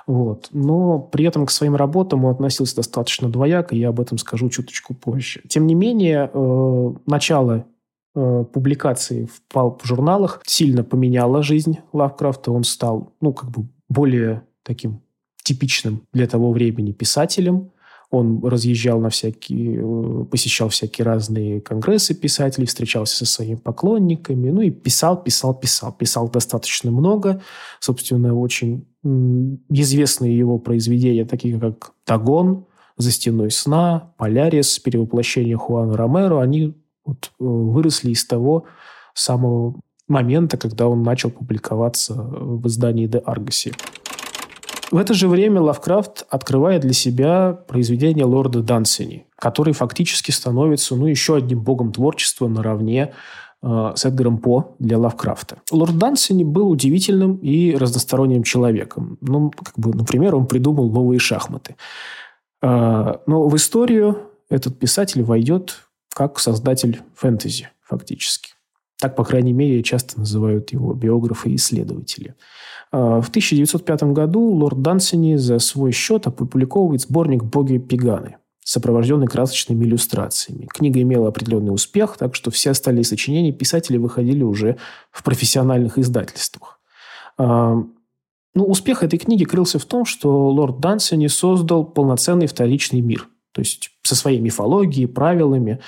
[0.05, 0.49] Вот.
[0.51, 4.93] Но при этом к своим работам он относился достаточно двояко, я об этом скажу чуточку
[4.93, 5.41] позже.
[5.47, 7.65] Тем не менее, э, начало
[8.15, 12.51] э, публикации в палп-журналах сильно поменяло жизнь Лавкрафта.
[12.51, 15.01] Он стал, ну, как бы более таким
[15.43, 17.71] типичным для того времени писателем.
[18.09, 24.61] Он разъезжал на всякие, э, посещал всякие разные конгрессы писателей, встречался со своими поклонниками, ну
[24.61, 25.91] и писал, писал, писал.
[25.91, 27.41] Писал достаточно много.
[27.79, 28.85] Собственно, очень
[29.69, 32.65] известные его произведения, такие как «Тагон»,
[32.97, 36.73] «За стеной сна», «Полярис», «Перевоплощение Хуана Ромеро», они
[37.05, 38.65] вот э, выросли из того
[39.13, 39.75] самого
[40.07, 43.73] момента, когда он начал публиковаться в издании «Де Аргаси».
[44.89, 51.07] В это же время Лавкрафт открывает для себя произведение лорда Дансини, который фактически становится ну,
[51.07, 53.13] еще одним богом творчества наравне
[53.61, 55.57] э, с Эдгаром По для Лавкрафта.
[55.71, 59.17] Лорд Дансини был удивительным и разносторонним человеком.
[59.19, 61.75] Ну, как бы, например, он придумал новые шахматы.
[62.61, 64.17] Э, но в историю
[64.49, 65.81] этот писатель войдет
[66.13, 68.56] как создатель фэнтези, фактически.
[68.99, 72.35] Так, по крайней мере, часто называют его биографы и исследователи.
[72.91, 79.85] А, в 1905 году лорд Дансини за свой счет опубликовывает сборник «Боги Пиганы», сопровожденный красочными
[79.85, 80.65] иллюстрациями.
[80.65, 84.77] Книга имела определенный успех, так что все остальные сочинения писателей выходили уже
[85.11, 86.79] в профессиональных издательствах.
[87.37, 87.75] А,
[88.55, 93.61] ну, успех этой книги крылся в том, что лорд Дансини создал полноценный вторичный мир, то
[93.61, 95.79] есть со своей мифологией, правилами,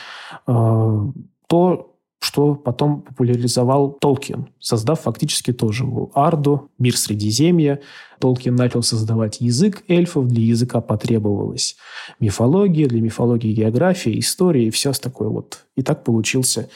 [0.45, 1.07] а,
[1.47, 1.95] то,
[2.29, 7.79] что потом популяризовал Толкин, создав фактически тоже Арду, мир Средиземья.
[8.19, 11.75] Толкин начал создавать язык эльфов, для языка потребовалась
[12.19, 15.65] мифология, для мифологии география, история и все такое вот.
[15.75, 16.69] И так получился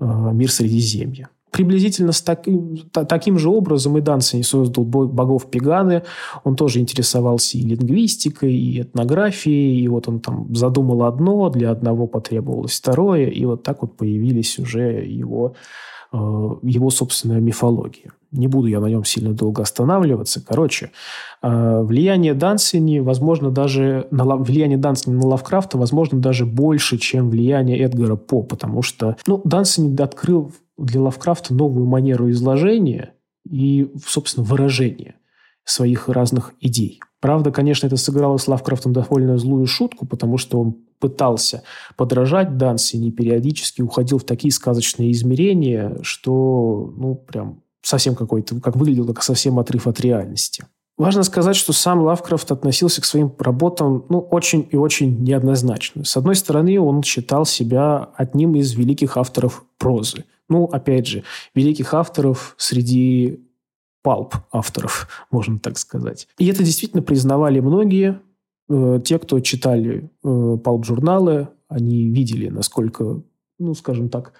[0.00, 1.30] э, мир Средиземья.
[1.54, 6.02] Приблизительно с таким, таким же образом и Дансени создал богов Пеганы.
[6.42, 9.80] Он тоже интересовался и лингвистикой, и этнографией.
[9.84, 13.28] И вот он там задумал одно, для одного потребовалось второе.
[13.28, 15.54] И вот так вот появились уже его,
[16.12, 18.10] э, его собственная мифология.
[18.34, 20.44] Не буду я на нем сильно долго останавливаться.
[20.44, 20.90] Короче,
[21.42, 27.78] э, влияние Дансини, возможно, даже на, влияние Дансини на Лавкрафта, возможно, даже больше, чем влияние
[27.78, 33.14] Эдгара По, потому что ну, Дансини открыл для Лавкрафта новую манеру изложения
[33.48, 35.14] и, собственно, выражения
[35.64, 37.00] своих разных идей.
[37.20, 41.62] Правда, конечно, это сыграло с Лавкрафтом довольно злую шутку, потому что он пытался
[41.96, 49.12] подражать Дансини, периодически уходил в такие сказочные измерения, что, ну, прям совсем какой-то, как выглядело,
[49.12, 50.64] как совсем отрыв от реальности.
[50.96, 56.04] Важно сказать, что сам Лавкрафт относился к своим работам ну, очень и очень неоднозначно.
[56.04, 60.24] С одной стороны, он считал себя одним из великих авторов прозы.
[60.48, 63.40] Ну, опять же, великих авторов среди
[64.02, 66.28] палп авторов, можно так сказать.
[66.38, 68.20] И это действительно признавали многие.
[68.68, 73.22] Э, те, кто читали э, палп-журналы, они видели, насколько,
[73.58, 74.34] ну, скажем так,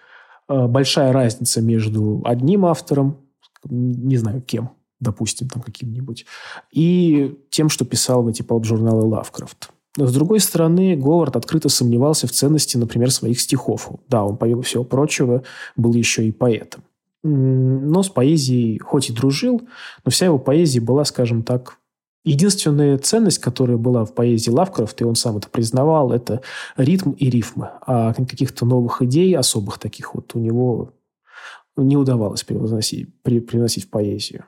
[0.49, 3.24] э, большая разница между одним автором,
[3.69, 6.27] не знаю кем, допустим, там каким-нибудь,
[6.73, 9.71] и тем, что писал в эти палп-журналы Лавкрафт.
[9.97, 13.91] Но, с другой стороны, Говард открыто сомневался в ценности, например, своих стихов.
[14.09, 15.45] Да, он, помимо всего прочего,
[15.77, 16.83] был еще и поэтом.
[17.23, 19.63] Но с поэзией хоть и дружил,
[20.05, 21.79] но вся его поэзия была, скажем так,
[22.25, 26.41] Единственная ценность, которая была в поэзии Лавкрафта, и он сам это признавал, это
[26.77, 27.69] ритм и рифмы.
[27.87, 30.95] А каких-то новых идей, особых таких вот у него
[31.77, 34.45] не удавалось превозносить, при, приносить в поэзию.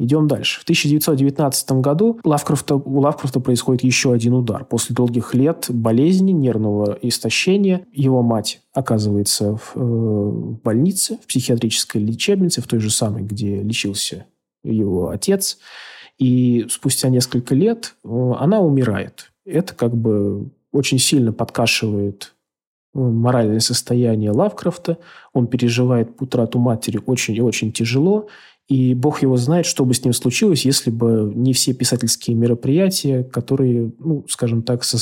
[0.00, 0.60] Идем дальше.
[0.60, 4.64] В 1919 году Лавкрафта, у Лавкрафта происходит еще один удар.
[4.64, 10.30] После долгих лет болезни, нервного истощения, его мать оказывается в, э,
[10.62, 14.26] больнице, в психиатрической лечебнице, в той же самой, где лечился
[14.62, 15.58] его отец.
[16.16, 19.32] И спустя несколько лет э, она умирает.
[19.44, 22.34] Это как бы очень сильно подкашивает
[22.94, 24.98] моральное состояние Лавкрафта.
[25.32, 28.28] Он переживает утрату матери очень и очень тяжело.
[28.68, 33.24] И бог его знает, что бы с ним случилось, если бы не все писательские мероприятия,
[33.24, 34.98] которые, ну, скажем так, со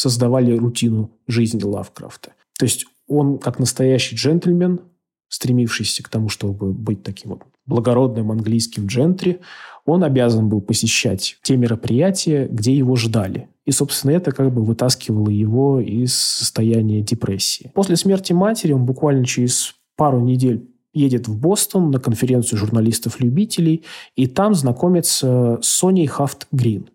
[0.00, 2.32] создавали рутину жизни Лавкрафта.
[2.58, 4.80] То есть он, как настоящий джентльмен,
[5.28, 9.40] стремившийся к тому, чтобы быть таким вот благородным английским джентри,
[9.84, 13.48] он обязан был посещать те мероприятия, где его ждали.
[13.64, 17.70] И, собственно, это как бы вытаскивало его из состояния депрессии.
[17.74, 23.84] После смерти матери он буквально через пару недель едет в Бостон на конференцию журналистов-любителей,
[24.16, 26.88] и там знакомится с Соней Хафт Грин.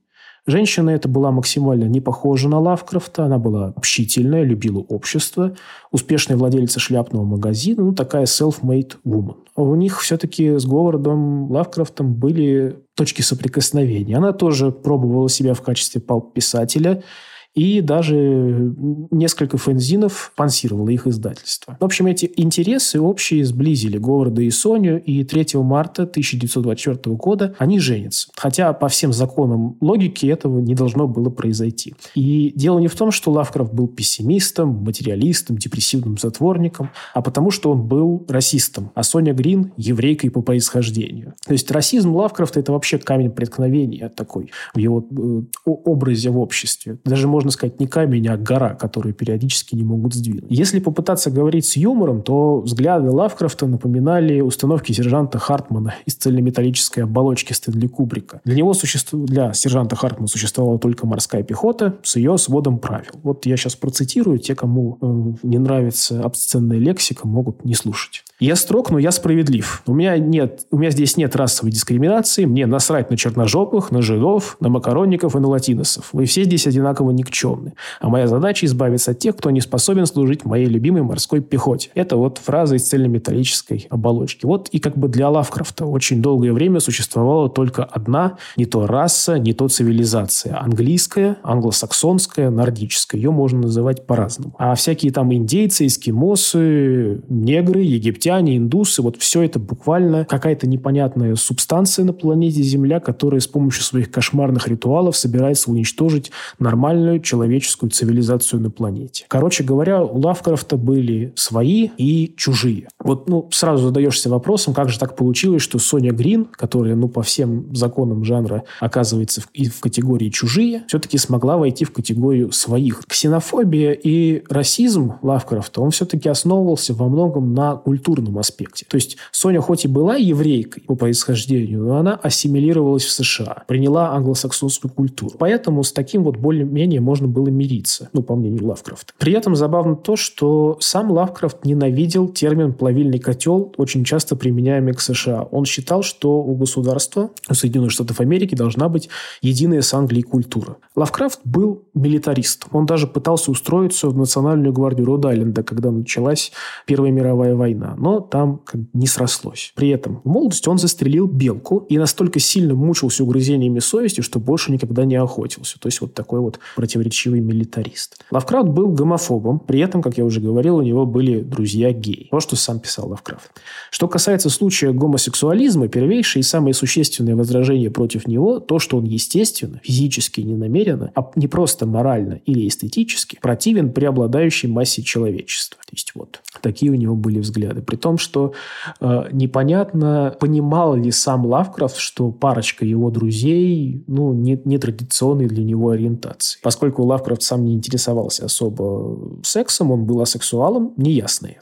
[0.48, 5.56] Женщина эта была максимально не похожа на Лавкрафта, она была общительная, любила общество,
[5.92, 9.38] успешная владелица шляпного магазина, ну, такая self-made woman.
[9.56, 14.18] У них все-таки с Говардом Лавкрафтом были точки соприкосновения.
[14.18, 17.02] Она тоже пробовала себя в качестве pulp-писателя–
[17.56, 18.76] и даже
[19.12, 21.78] несколько фэнзинов спонсировало их издательство.
[21.80, 27.80] В общем, эти интересы общие сблизили Говарда и Соню, и 3 марта 1924 года они
[27.80, 28.28] женятся.
[28.36, 31.96] Хотя по всем законам логики этого не должно было произойти.
[32.14, 37.72] И дело не в том, что Лавкрафт был пессимистом, материалистом, депрессивным затворником, а потому что
[37.72, 41.36] он был расистом, а Соня Грин– еврейкой по происхождению.
[41.46, 46.98] То есть расизм Лавкрафта– это вообще камень преткновения такой в его э, образе в обществе.
[47.06, 50.46] Даже можно можно сказать, не камень, а гора, которую периодически не могут сдвинуть.
[50.50, 57.54] Если попытаться говорить с юмором, то взгляды Лавкрафта напоминали установки сержанта Хартмана из цельнометаллической оболочки
[57.54, 58.42] Стэнли Кубрика.
[58.46, 59.26] Для него существу...
[59.26, 63.12] для сержанта Хартмана существовала только морская пехота с ее сводом правил.
[63.22, 68.24] Вот я сейчас процитирую, те, кому э, не нравится обсценная лексика, могут не слушать.
[68.40, 69.82] Я строг, но я справедлив.
[69.88, 72.44] У меня нет, у меня здесь нет расовой дискриминации.
[72.44, 76.10] Мне насрать на черножопых, на жидов, на макаронников и на латиносов.
[76.12, 77.76] Вы все здесь одинаково никчемны.
[78.02, 81.92] А моя задача избавиться от тех, кто не способен служить моей любимой морской пехоте.
[81.96, 84.46] Это вот фраза из цельнометаллической оболочки.
[84.46, 89.40] Вот и как бы для Лавкрафта очень долгое время существовала только одна не то раса,
[89.40, 90.60] не то цивилизация.
[90.62, 93.22] Английская, англосаксонская, нордическая.
[93.22, 94.56] Ее можно называть по-разному.
[94.60, 101.36] А всякие там индейцы, эскимосы, негры, египтяне египтяне, индусы, вот все это буквально какая-то непонятная
[101.36, 108.62] субстанция на планете Земля, которая с помощью своих кошмарных ритуалов собирается уничтожить нормальную человеческую цивилизацию
[108.62, 109.26] на планете.
[109.28, 112.88] Короче говоря, у Лавкрафта были свои и чужие.
[113.00, 117.22] Вот ну, сразу задаешься вопросом, как же так получилось, что Соня Грин, которая ну, по
[117.22, 123.04] всем законам жанра оказывается в, и в категории чужие, все-таки смогла войти в категорию своих.
[123.08, 128.86] Ксенофобия и расизм Лавкрафта, он все-таки основывался во многом на культуре культурном аспекте.
[128.90, 134.14] То есть Соня хоть и была еврейкой по происхождению, но она ассимилировалась в США, приняла
[134.14, 135.36] англосаксонскую культуру.
[135.38, 139.14] Поэтому с таким вот более-менее можно было мириться, ну, по мнению Лавкрафта.
[139.18, 145.02] При этом забавно то, что сам Лавкрафт ненавидел термин «плавильный котел», очень часто применяемый к
[145.02, 145.44] США.
[145.52, 149.10] Он считал, что у государства, у Соединенных Штатов Америки должна быть
[149.42, 150.78] единая с Англией культура.
[150.96, 152.70] Лавкрафт был милитаристом.
[152.74, 156.52] Он даже пытался устроиться в Национальную гвардию Род-Айленда, когда началась
[156.86, 157.96] Первая мировая война.
[158.06, 159.74] Но там как не срослось.
[159.74, 164.72] При этом в молодости он застрелил белку и настолько сильно мучился угрызениями совести, что больше
[164.72, 165.80] никогда не охотился.
[165.80, 168.24] То есть вот такой вот противоречивый милитарист.
[168.30, 169.58] Лавкрафт был гомофобом.
[169.58, 172.28] При этом, как я уже говорил, у него были друзья геи.
[172.30, 173.50] Вот что сам писал Лавкрафт.
[173.90, 179.82] Что касается случая гомосексуализма, первейшее и самое существенное возражение против него то, что он естественно,
[179.84, 185.80] физически не намеренно, а не просто морально или эстетически противен преобладающей массе человечества.
[185.88, 187.82] То есть вот такие у него были взгляды.
[187.82, 188.54] При том, что
[189.00, 195.64] э, непонятно, понимал ли сам Лавкрафт, что парочка его друзей, ну, не, не традиционной для
[195.64, 196.60] него ориентации.
[196.62, 201.58] Поскольку Лавкрафт сам не интересовался особо сексом, он был асексуалом, неясные.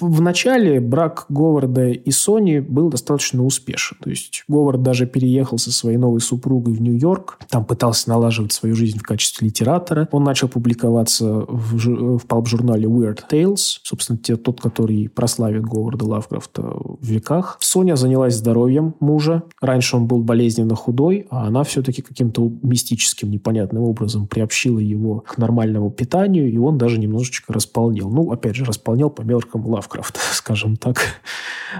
[0.00, 3.96] В начале брак Говарда и Сони был достаточно успешен.
[4.00, 7.40] То есть Говард даже переехал со своей новой супругой в Нью-Йорк.
[7.48, 10.08] Там пытался налаживать свою жизнь в качестве литератора.
[10.12, 13.78] Он начал публиковаться в, в палп-журнале Weird Tales.
[13.82, 17.56] Собственно, те, тот, который прославит Говарда Лавкрафта в веках.
[17.60, 19.42] Соня занялась здоровьем мужа.
[19.60, 25.38] Раньше он был болезненно худой, а она все-таки каким-то мистическим, непонятным образом приобщила его к
[25.38, 28.08] нормальному питанию, и он даже немножечко располнел.
[28.10, 30.18] Ну, опять же, располнел по меркам Лавкрафта.
[30.18, 30.98] Лавкрафт, скажем так.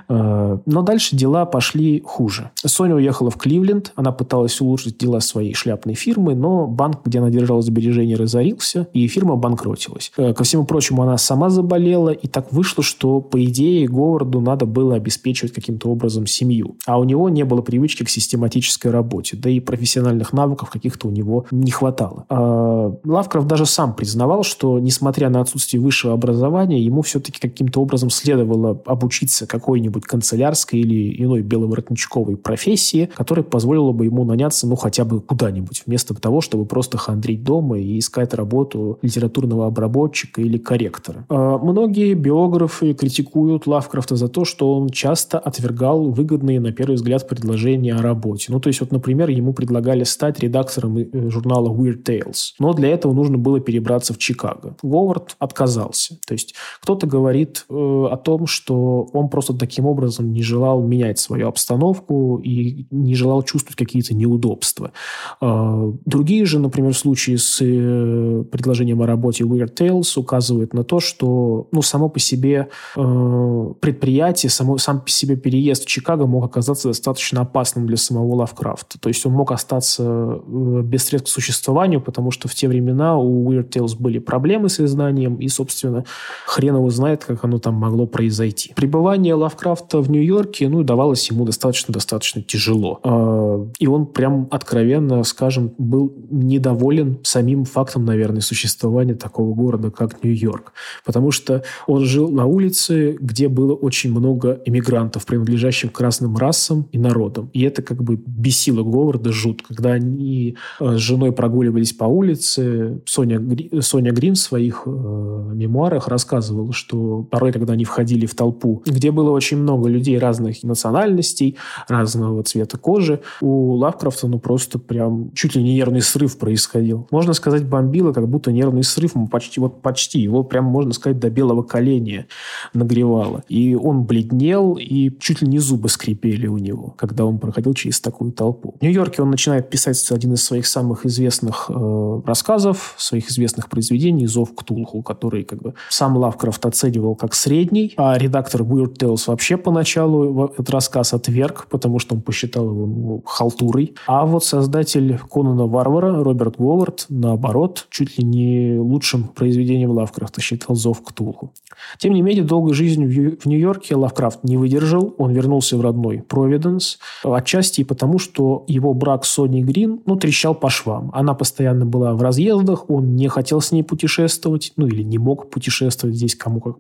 [0.09, 2.51] Э, но дальше дела пошли хуже.
[2.65, 3.93] Соня уехала в Кливленд.
[3.97, 9.07] Она пыталась улучшить дела своей шляпной фирмы, но банк, где она держала сбережения, разорился, и
[9.09, 10.13] фирма банкротилась.
[10.17, 14.67] Э, ко всему прочему, она сама заболела, и так вышло, что, по идее, Говарду надо
[14.67, 16.77] было обеспечивать каким-то образом семью.
[16.87, 21.11] А у него не было привычки к систематической работе, да и профессиональных навыков каких-то у
[21.11, 22.27] него не хватало.
[22.29, 27.98] Э, Лавкрафт даже сам признавал, что, несмотря на отсутствие высшего образования, ему все-таки каким-то образом
[27.99, 34.77] образом следовало обучиться какой-нибудь канцелярской или иной беловоротничковой профессии, которая позволила бы ему наняться, ну,
[34.77, 40.59] хотя бы куда-нибудь, вместо того, чтобы просто хандрить дома и искать работу литературного обработчика или
[40.59, 41.25] корректора.
[41.29, 47.29] А многие биографы критикуют Лавкрафта за то, что он часто отвергал выгодные, на первый взгляд,
[47.29, 48.53] предложения о работе.
[48.53, 52.91] Ну, то есть, вот, например, ему предлагали стать редактором э, журнала Weird Tales, но для
[52.91, 54.77] этого нужно было перебраться в Чикаго.
[54.83, 56.19] Говард отказался.
[56.27, 57.75] То есть, кто-то говорит, э,
[58.11, 63.43] о том, что он просто таким образом не желал менять свою обстановку и не желал
[63.43, 64.93] чувствовать какие-то неудобства.
[65.41, 71.01] А, другие же, например, случаи с э, предложением о работе Weird Tales указывают на то,
[71.01, 76.45] что ну, само по себе э, предприятие, само, сам по себе переезд в Чикаго мог
[76.45, 78.99] оказаться достаточно опасным для самого Лавкрафта.
[78.99, 80.03] То есть он мог остаться
[80.47, 84.69] э, без средств к существованию, потому что в те времена у Weird Tales были проблемы
[84.69, 86.05] с изданием, и, собственно,
[86.47, 88.73] хрен его знает, как оно там могло произойти.
[88.75, 93.01] Пребывание Лавкрафта в Нью-Йорке ну, давалось ему достаточно-достаточно тяжело.
[93.03, 100.23] А, и он прям откровенно, скажем, был недоволен самим фактом, наверное, существования такого города, как
[100.23, 100.73] Нью-Йорк.
[101.05, 106.89] Потому что он жил на улице, где было очень много иммигрантов, принадлежащих к разным расам
[106.93, 107.51] и народам.
[107.53, 109.75] И это как бы бесило Говарда жутко.
[109.75, 113.41] Когда они э, с женой прогуливались по улице, Соня,
[113.81, 119.11] Соня Грин в своих э, мемуарах рассказывала, что порой, когда они входили в толпу, где
[119.11, 121.57] было очень много людей разных национальностей,
[121.89, 123.21] разного цвета кожи.
[123.41, 127.07] У Лавкрафта, ну, просто прям чуть ли не нервный срыв происходил.
[127.11, 131.31] Можно сказать, бомбило, как будто нервный срыв, почти, вот почти, его прям, можно сказать, до
[131.31, 132.27] белого коленя
[132.75, 133.45] нагревало.
[133.49, 138.01] И он бледнел, и чуть ли не зубы скрипели у него, когда он проходил через
[138.01, 138.75] такую толпу.
[138.79, 144.27] В Нью-Йорке он начинает писать один из своих самых известных э, рассказов, своих известных произведений
[144.27, 149.57] «Зов Ктулху», который как бы сам Лавкрафт оценивал как средний, а редактор Weird Tales вообще
[149.57, 153.95] поначалу этот рассказ отверг, потому что он посчитал его ну, халтурой.
[154.07, 160.77] А вот создатель Конана Варвара Роберт Говард, наоборот, чуть ли не лучшим произведением Лавкрафта считал
[160.77, 161.53] «Зов Ктулху».
[161.99, 166.99] Тем не менее, долгой жизнью в Нью-Йорке Лавкрафт не выдержал, он вернулся в родной Провиденс,
[167.25, 171.11] отчасти и потому, что его брак с Сони Грин, ну, трещал по швам.
[171.15, 175.51] Она постоянно была в разъездах, он не хотел с ней путешествовать, ну, или не мог
[175.51, 176.79] путешествовать здесь, кому как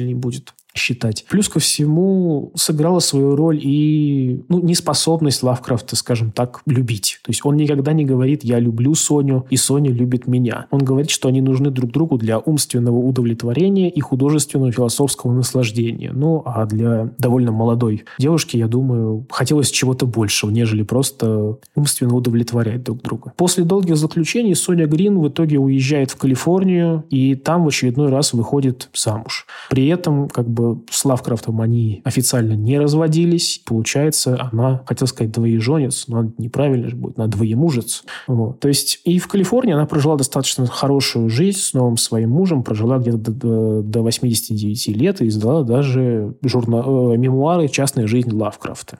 [0.00, 0.54] предпочтительней будет.
[0.74, 1.24] считать.
[1.28, 7.18] Плюс ко всему сыграла свою роль и ну, неспособность Лавкрафта, скажем так, любить.
[7.24, 10.66] То есть он никогда не говорит «я люблю Соню, и Соня любит меня».
[10.70, 16.12] Он говорит, что они нужны друг другу для умственного удовлетворения и художественного философского наслаждения.
[16.12, 22.84] Ну, а для довольно молодой девушки, я думаю, хотелось чего-то большего, нежели просто умственно удовлетворять
[22.84, 23.32] друг друга.
[23.36, 28.32] После долгих заключений Соня Грин в итоге уезжает в Калифорнию и там в очередной раз
[28.32, 29.46] выходит замуж.
[29.68, 33.60] При этом как бы с Лавкрафтом они официально не разводились.
[33.64, 38.04] Получается, она, хотел сказать, двоеженец, но неправильно же будет, она двоемужец.
[38.26, 38.60] Вот.
[38.60, 42.98] То есть и в Калифорнии она прожила достаточно хорошую жизнь с новым своим мужем, прожила
[42.98, 48.98] где-то до, до 89 лет и издала даже журнал, э, мемуары «Частная жизнь Лавкрафта».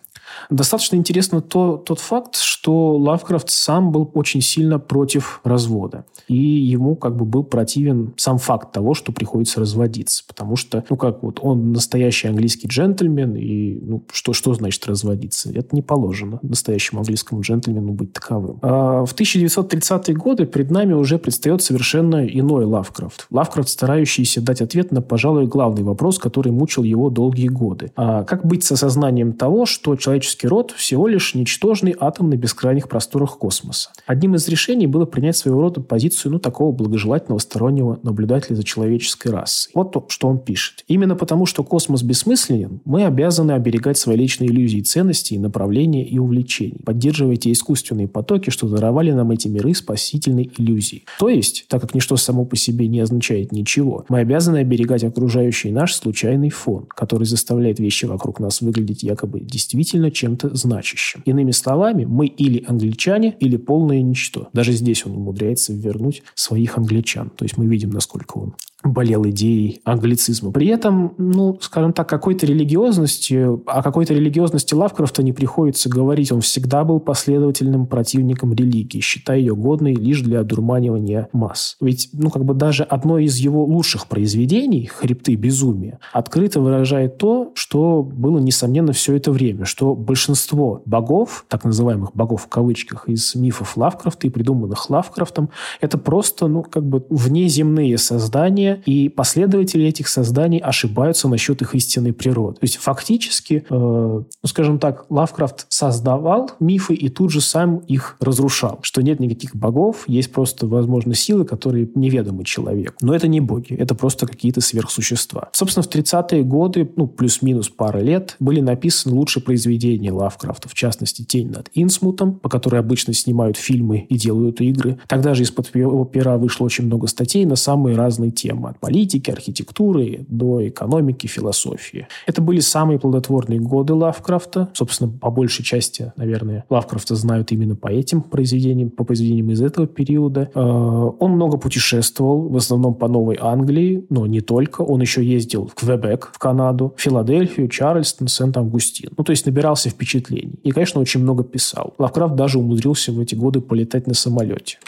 [0.48, 6.04] Достаточно интересно то, тот факт, что Лавкрафт сам был очень сильно против развода.
[6.28, 10.24] И ему как бы был противен сам факт того, что приходится разводиться.
[10.26, 15.50] Потому что, ну как вот, он настоящий английский джентльмен, и ну, что, что значит разводиться?
[15.52, 18.58] Это не положено настоящему английскому джентльмену быть таковым.
[18.62, 23.26] А в 1930-е годы перед нами уже предстает совершенно иной Лавкрафт.
[23.30, 27.92] Лавкрафт, старающийся дать ответ на, пожалуй, главный вопрос, который мучил его долгие годы.
[27.96, 32.36] А как быть с осознанием того, что человек человеческий род всего лишь ничтожный атом на
[32.36, 33.90] бескрайних просторах космоса.
[34.06, 39.28] Одним из решений было принять своего рода позицию ну, такого благожелательного стороннего наблюдателя за человеческой
[39.28, 39.72] расой.
[39.74, 40.84] Вот то, что он пишет.
[40.88, 46.82] Именно потому, что космос бессмысленен, мы обязаны оберегать свои личные иллюзии ценностей, направления и увлечений,
[46.84, 51.04] поддерживая те искусственные потоки, что даровали нам эти миры спасительной иллюзии.
[51.18, 55.70] То есть, так как ничто само по себе не означает ничего, мы обязаны оберегать окружающий
[55.70, 61.22] наш случайный фон, который заставляет вещи вокруг нас выглядеть якобы действительно чем-то значащим.
[61.24, 64.48] Иными словами, мы или англичане, или полное ничто.
[64.52, 67.30] Даже здесь он умудряется вернуть своих англичан.
[67.30, 70.52] То есть мы видим, насколько он болел идеей англицизма.
[70.52, 73.34] При этом, ну, скажем так, какой-то религиозности,
[73.66, 76.32] о какой-то религиозности Лавкрафта не приходится говорить.
[76.32, 81.76] Он всегда был последовательным противником религии, считая ее годной лишь для одурманивания масс.
[81.80, 87.52] Ведь, ну, как бы даже одно из его лучших произведений, «Хребты безумия», открыто выражает то,
[87.54, 93.34] что было, несомненно, все это время, что большинство богов, так называемых богов в кавычках, из
[93.34, 95.50] мифов Лавкрафта и придуманных Лавкрафтом,
[95.80, 102.12] это просто, ну, как бы внеземные создания, и последователи этих созданий ошибаются насчет их истинной
[102.12, 102.56] природы.
[102.60, 108.16] То есть фактически, э, ну, скажем так, Лавкрафт создавал мифы и тут же сам их
[108.20, 108.80] разрушал.
[108.82, 112.94] Что нет никаких богов, есть просто, возможно, силы, которые неведомы человеку.
[113.00, 115.50] Но это не боги, это просто какие-то сверхсущества.
[115.52, 121.22] Собственно, в 30-е годы, ну, плюс-минус пара лет, были написаны лучшие произведения Лавкрафта, в частности,
[121.22, 124.98] «Тень над Инсмутом», по которой обычно снимают фильмы и делают игры.
[125.08, 128.70] Тогда же из-под его пера вышло очень много статей на самые разные темы темы.
[128.70, 132.06] От политики, архитектуры до экономики, философии.
[132.26, 134.68] Это были самые плодотворные годы Лавкрафта.
[134.74, 139.86] Собственно, по большей части, наверное, Лавкрафта знают именно по этим произведениям, по произведениям из этого
[139.86, 140.50] периода.
[140.54, 144.82] Э, он много путешествовал, в основном по Новой Англии, но не только.
[144.82, 149.10] Он еще ездил в Квебек, в Канаду, Филадельфию, Чарльстон, Сент-Августин.
[149.16, 150.58] Ну, то есть набирался впечатлений.
[150.62, 151.94] И, конечно, очень много писал.
[151.98, 154.78] Лавкрафт даже умудрился в эти годы полетать на самолете.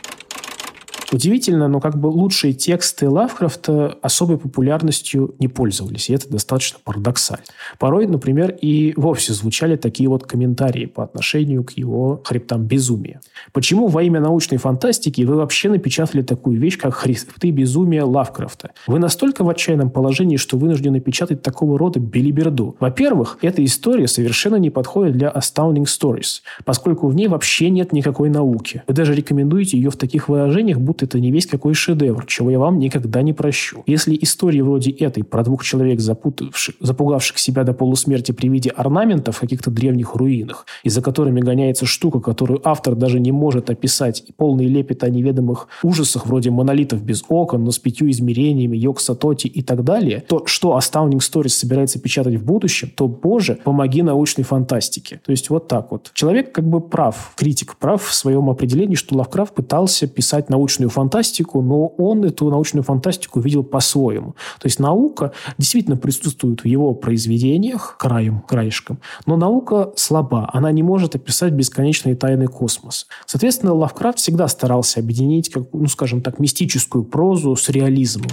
[1.13, 7.45] Удивительно, но как бы лучшие тексты Лавкрафта особой популярностью не пользовались, и это достаточно парадоксально.
[7.79, 13.21] Порой, например, и вовсе звучали такие вот комментарии по отношению к его хребтам безумия.
[13.53, 18.71] Почему во имя научной фантастики вы вообще напечатали такую вещь, как хребты безумия Лавкрафта?
[18.87, 22.77] Вы настолько в отчаянном положении, что вынуждены печатать такого рода белиберду.
[22.81, 28.31] Во-первых, эта история совершенно не подходит для Astounding Stories, поскольку в ней вообще нет никакой
[28.31, 28.83] науки.
[28.87, 32.59] Вы даже рекомендуете ее в таких выражениях, будто это не весь какой шедевр, чего я
[32.59, 33.83] вам никогда не прощу.
[33.87, 39.37] Если истории вроде этой про двух человек, запутавших, запугавших себя до полусмерти при виде орнаментов
[39.37, 44.25] в каких-то древних руинах, и за которыми гоняется штука, которую автор даже не может описать,
[44.27, 49.47] и полный лепет о неведомых ужасах вроде монолитов без окон, но с пятью измерениями, йог-сатоти
[49.47, 54.45] и так далее, то что Astounding Stories собирается печатать в будущем, то, боже, помоги научной
[54.45, 55.21] фантастике.
[55.25, 56.11] То есть вот так вот.
[56.15, 61.63] Человек как бы прав, критик прав в своем определении, что Лавкрафт пытался писать научную фантастику,
[61.63, 64.35] но он эту научную фантастику видел по-своему.
[64.61, 70.83] То есть наука действительно присутствует в его произведениях краем, краешком, но наука слаба, она не
[70.83, 73.07] может описать бесконечные тайны космоса.
[73.27, 78.31] Соответственно, Лавкрафт всегда старался объединить, как, ну, скажем так, мистическую прозу с реализмом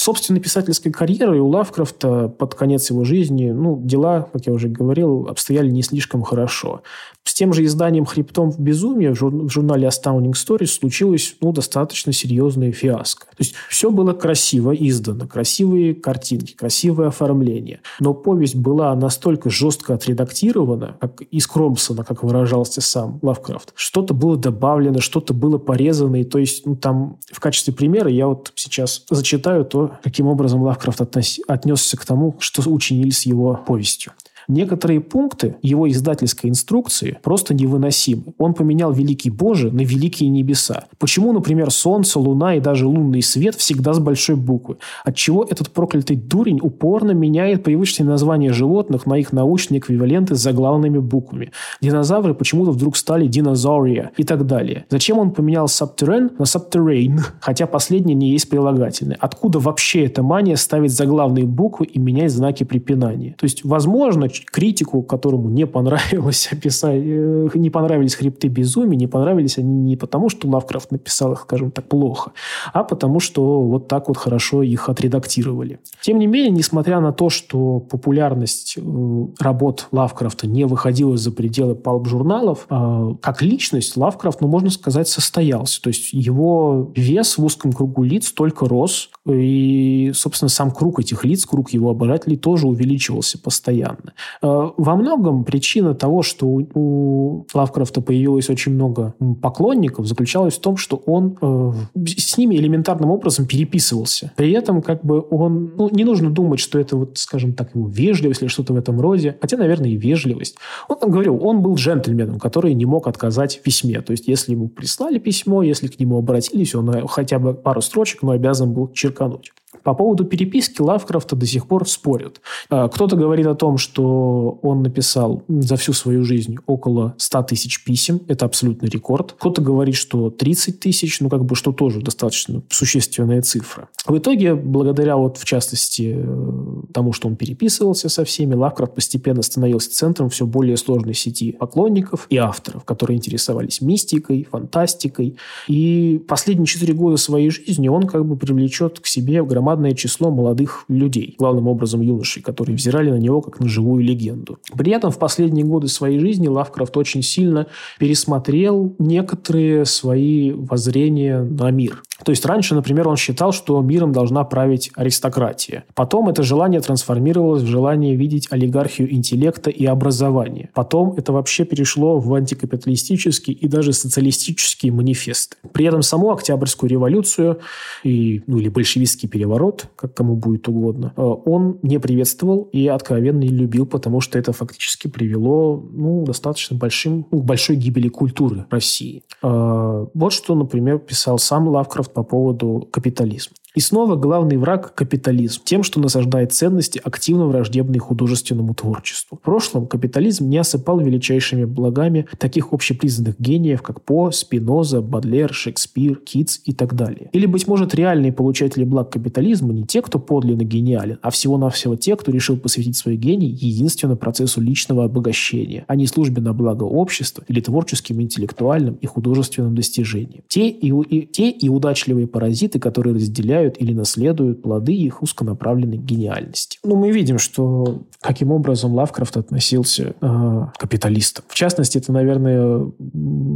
[0.00, 5.26] собственной писательской карьерой у Лавкрафта под конец его жизни, ну, дела, как я уже говорил,
[5.28, 6.82] обстояли не слишком хорошо.
[7.30, 11.52] С тем же изданием «Хребтом в безумии» в, жур- в журнале Astounding Stories случилось ну,
[11.52, 13.26] достаточно серьезное фиаско.
[13.26, 17.82] То есть все было красиво издано, красивые картинки, красивое оформление.
[18.00, 23.74] Но повесть была настолько жестко отредактирована, как из Кромпсона, как выражался сам Лавкрафт.
[23.76, 26.16] Что-то было добавлено, что-то было порезано.
[26.16, 30.62] И то есть ну, там в качестве примера я вот сейчас зачитаю то, каким образом
[30.62, 31.38] Лавкрафт относ...
[31.46, 34.14] отнесся к тому, что учинили с его повестью.
[34.48, 38.34] Некоторые пункты его издательской инструкции просто невыносимы.
[38.38, 40.84] Он поменял «Великий Боже» на «Великие небеса».
[40.98, 44.76] Почему, например, Солнце, Луна и даже лунный свет всегда с большой буквы?
[45.04, 50.98] Отчего этот проклятый дурень упорно меняет привычные названия животных на их научные эквиваленты с заглавными
[50.98, 51.52] буквами?
[51.80, 54.84] Динозавры почему-то вдруг стали динозаурия и так далее.
[54.90, 59.16] Зачем он поменял subterrane на subterrane, хотя последнее не есть прилагательное?
[59.20, 63.34] Откуда вообще эта мания ставить заглавные буквы и менять знаки препинания?
[63.38, 69.58] То есть, возможно, критику, которому не понравилось описать, э, не понравились хребты безумия, не понравились
[69.58, 72.32] они не потому, что Лавкрафт написал их, скажем так, плохо,
[72.72, 75.80] а потому, что вот так вот хорошо их отредактировали.
[76.02, 81.74] Тем не менее, несмотря на то, что популярность э, работ Лавкрафта не выходила за пределы
[81.74, 85.80] палп-журналов, э, как личность Лавкрафт, ну, можно сказать, состоялся.
[85.82, 91.24] То есть его вес в узком кругу лиц только рос, и, собственно, сам круг этих
[91.24, 94.14] лиц, круг его обожателей тоже увеличивался постоянно.
[94.42, 100.76] Э, во многом причина того, что у Лавкрафта появилось очень много поклонников, заключалась в том,
[100.76, 101.72] что он э,
[102.06, 104.32] с ними элементарным образом переписывался.
[104.36, 105.72] При этом как бы он...
[105.76, 109.00] Ну, не нужно думать, что это, вот, скажем так, его вежливость или что-то в этом
[109.00, 109.36] роде.
[109.40, 110.56] Хотя, наверное, и вежливость.
[110.88, 114.00] Он, говорил, он был джентльменом, который не мог отказать в письме.
[114.00, 117.80] То есть, если ему прислали письмо, если к нему обратились, он э, хотя бы пару
[117.80, 119.52] строчек, но обязан был черкануть.
[119.82, 122.40] По поводу переписки Лавкрафта до сих пор спорят.
[122.68, 127.84] А, кто-то говорит о том, что он написал за всю свою жизнь около 100 тысяч
[127.84, 128.20] писем.
[128.26, 129.32] Это абсолютный рекорд.
[129.38, 133.88] Кто-то говорит, что 30 тысяч, ну как бы что тоже достаточно существенная цифра.
[134.06, 139.42] В итоге, благодаря вот в частности э, тому, что он переписывался со всеми, Лавкрафт постепенно
[139.42, 145.36] становился центром все более сложной сети поклонников и авторов, которые интересовались мистикой, фантастикой.
[145.68, 150.84] И последние четыре года своей жизни он как бы привлечет к себе громадное число молодых
[150.88, 154.58] людей, главным образом юношей, которые взирали на него как на живую легенду.
[154.74, 157.66] При этом в последние годы своей жизни Лавкрафт очень сильно
[157.98, 162.02] пересмотрел некоторые свои воззрения на мир.
[162.24, 165.84] То есть раньше, например, он считал, что миром должна править аристократия.
[165.94, 170.70] Потом это желание трансформировалось в желание видеть олигархию интеллекта и образования.
[170.74, 175.56] Потом это вообще перешло в антикапиталистический и даже социалистические манифесты.
[175.72, 177.60] При этом саму Октябрьскую революцию
[178.04, 179.49] и, ну, или большевистский переворот,
[179.96, 184.52] как кому будет угодно, э, он не приветствовал и откровенно не любил, потому что это
[184.52, 189.22] фактически привело ну, достаточно большим, ну, большой гибели культуры России.
[189.42, 193.54] Э, вот что, например, писал сам Лавкрафт по поводу капитализма.
[193.74, 199.38] И снова главный враг– капитализм, тем, что насаждает ценности, активно враждебные художественному творчеству.
[199.38, 206.16] В прошлом капитализм не осыпал величайшими благами таких общепризнанных гениев, как По, Спиноза, Бадлер, Шекспир,
[206.16, 207.30] Китс и так далее.
[207.32, 212.16] Или, быть может, реальные получатели благ капитализма не те, кто подлинно гениален, а всего-навсего те,
[212.16, 217.44] кто решил посвятить свой гений единственно процессу личного обогащения, а не службе на благо общества
[217.46, 220.42] или творческим, интеллектуальным и художественным достижениям.
[220.48, 225.96] Те и, и, те и удачливые паразиты, которые разделяют получают или наследуют плоды их узконаправленной
[225.96, 226.78] гениальности.
[226.84, 231.44] Ну, мы видим, что каким образом Лавкрафт относился э, к капиталистам.
[231.48, 232.90] В частности, это, наверное,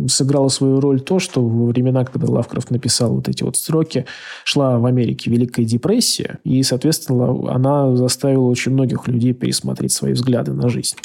[0.09, 4.07] сыграло свою роль то, что во времена, когда Лавкрафт написал вот эти вот строки,
[4.45, 10.53] шла в Америке Великая депрессия, и, соответственно, она заставила очень многих людей пересмотреть свои взгляды
[10.53, 10.97] на жизнь.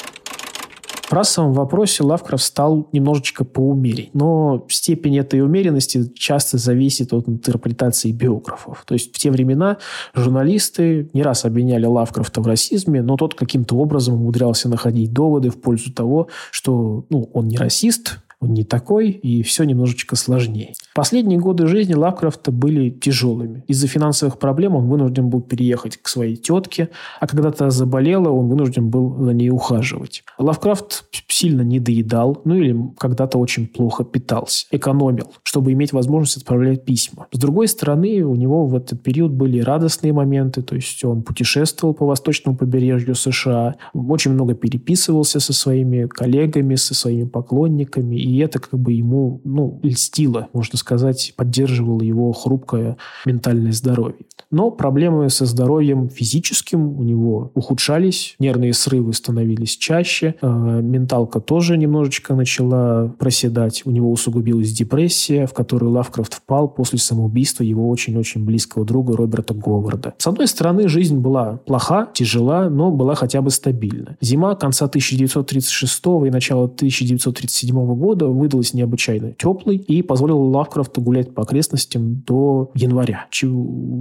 [1.10, 8.12] В расовом вопросе Лавкрафт стал немножечко поумерить, но степень этой умеренности часто зависит от интерпретации
[8.12, 8.84] биографов.
[8.86, 9.78] То есть в те времена
[10.14, 15.60] журналисты не раз обвиняли Лавкрафта в расизме, но тот каким-то образом умудрялся находить доводы в
[15.60, 20.72] пользу того, что ну, он не расист, он не такой, и все немножечко сложнее.
[20.94, 23.64] Последние годы жизни Лавкрафта были тяжелыми.
[23.68, 26.88] Из-за финансовых проблем он вынужден был переехать к своей тетке,
[27.20, 30.24] а когда то заболела, он вынужден был за ней ухаживать.
[30.38, 36.84] Лавкрафт сильно не доедал, ну или когда-то очень плохо питался, экономил, чтобы иметь возможность отправлять
[36.84, 37.26] письма.
[37.32, 41.94] С другой стороны, у него в этот период были радостные моменты, то есть он путешествовал
[41.94, 48.58] по восточному побережью США, очень много переписывался со своими коллегами, со своими поклонниками, и это
[48.58, 54.26] как бы ему ну, льстило, можно сказать, поддерживало его хрупкое ментальное здоровье.
[54.50, 61.76] Но проблемы со здоровьем физическим у него ухудшались, нервные срывы становились чаще, э, менталка тоже
[61.76, 68.44] немножечко начала проседать, у него усугубилась депрессия, в которую Лавкрафт впал после самоубийства его очень-очень
[68.44, 70.14] близкого друга Роберта Говарда.
[70.18, 74.16] С одной стороны, жизнь была плоха, тяжела, но была хотя бы стабильна.
[74.20, 81.42] Зима конца 1936 и начала 1937 года выдалась необычайно теплой и позволила Лавкрафту гулять по
[81.42, 83.26] окрестностям до января.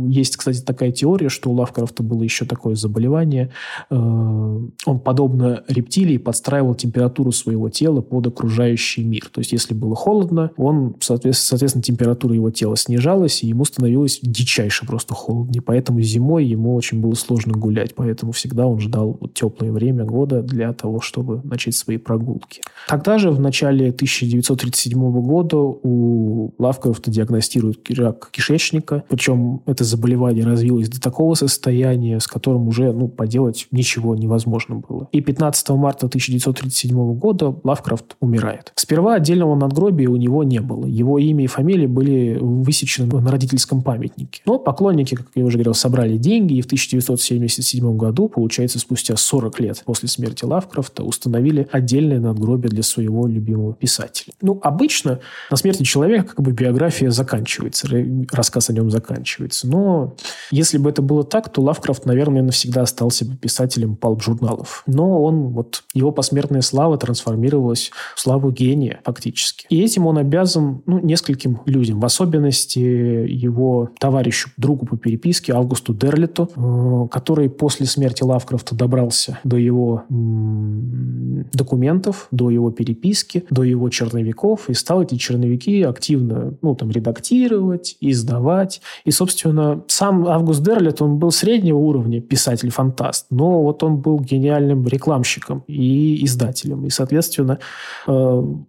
[0.08, 3.52] Есть, кстати, такая теория, что у Лавкрафта было еще такое заболевание.
[3.90, 9.30] Э, он, подобно рептилии, подстраивал температуру своего тела под окружающий мир.
[9.32, 14.86] То есть, если было холодно, он, соответственно, температура его тела снижалась, и ему становилось дичайше
[14.86, 15.52] просто холодно.
[15.56, 17.94] И поэтому зимой ему очень было сложно гулять.
[17.96, 22.62] Поэтому всегда он ждал теплое время года для того, чтобы начать свои прогулки.
[22.88, 29.04] Тогда же, в начале 1937 года, у Лавкрафта диагностируют рак кишечника.
[29.10, 35.08] Причем это заболевание развилось до такого состояния, с которым уже ну, поделать ничего невозможно было.
[35.12, 38.72] И 15 марта 1937 года Лавкрафт умирает.
[38.76, 40.86] Сперва отдельного надгробия у него не было.
[40.86, 44.42] Его имя и фамилия были высечены на родительском памятнике.
[44.46, 49.60] Но поклонники, как я уже говорил, собрали деньги, и в 1977 году, получается, спустя 40
[49.60, 54.34] лет после смерти Лавкрафта, установили отдельное надгробие для своего любимого писателя.
[54.42, 55.20] Ну, обычно
[55.50, 57.88] на смерти человека как бы биография заканчивается,
[58.32, 59.68] рассказ о нем заканчивается.
[59.68, 60.16] Но
[60.52, 64.84] если бы это было так, то Лавкрафт, наверное, навсегда остался бы писателем палп-журналов.
[64.88, 69.66] Но он, вот, его посмертная слава трансформировалась в славу гения фактически.
[69.70, 75.94] И этим он обязан ну, нескольким людям, в особенности его товарищу, другу по переписке Августу
[75.94, 83.90] Дерлиту, э, который после смерти Лавкрафта добрался до его документов, до его переписки, до его
[83.90, 88.82] черновиков и стал эти черновики активно ну, там, редактировать, издавать.
[89.06, 94.88] И, собственно, сам Август Дерлит, он был среднего уровня писатель-фантаст, но вот он был гениальным
[94.88, 96.86] рекламщиком и издателем.
[96.86, 97.60] И, соответственно,
[98.08, 98.12] э,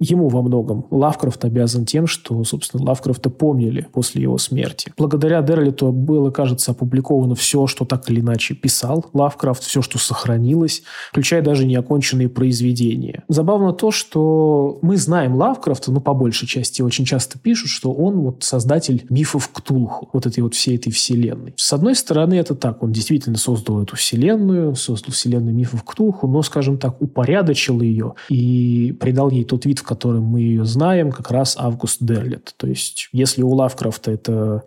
[0.01, 4.93] ему во многом Лавкрафт обязан тем, что, собственно, Лавкрафта помнили после его смерти.
[4.97, 10.83] Благодаря Дерлиту было, кажется, опубликовано все, что так или иначе писал Лавкрафт, все, что сохранилось,
[11.11, 13.25] включая даже неоконченные произведения.
[13.29, 18.21] Забавно то, что мы знаем Лавкрафта, ну, по большей части, очень часто пишут, что он
[18.21, 21.20] вот создатель мифов Ктулху, вот этой вот всей этой вселенной.
[21.57, 26.43] С одной стороны, это так, он действительно создал эту вселенную, создал вселенную мифов Ктулху, но,
[26.43, 31.31] скажем так, упорядочил ее и придал ей тот вид, в котором мы ее знаем, как
[31.31, 32.55] раз Август Дерлет.
[32.57, 34.63] То есть, если у Лавкрафта это,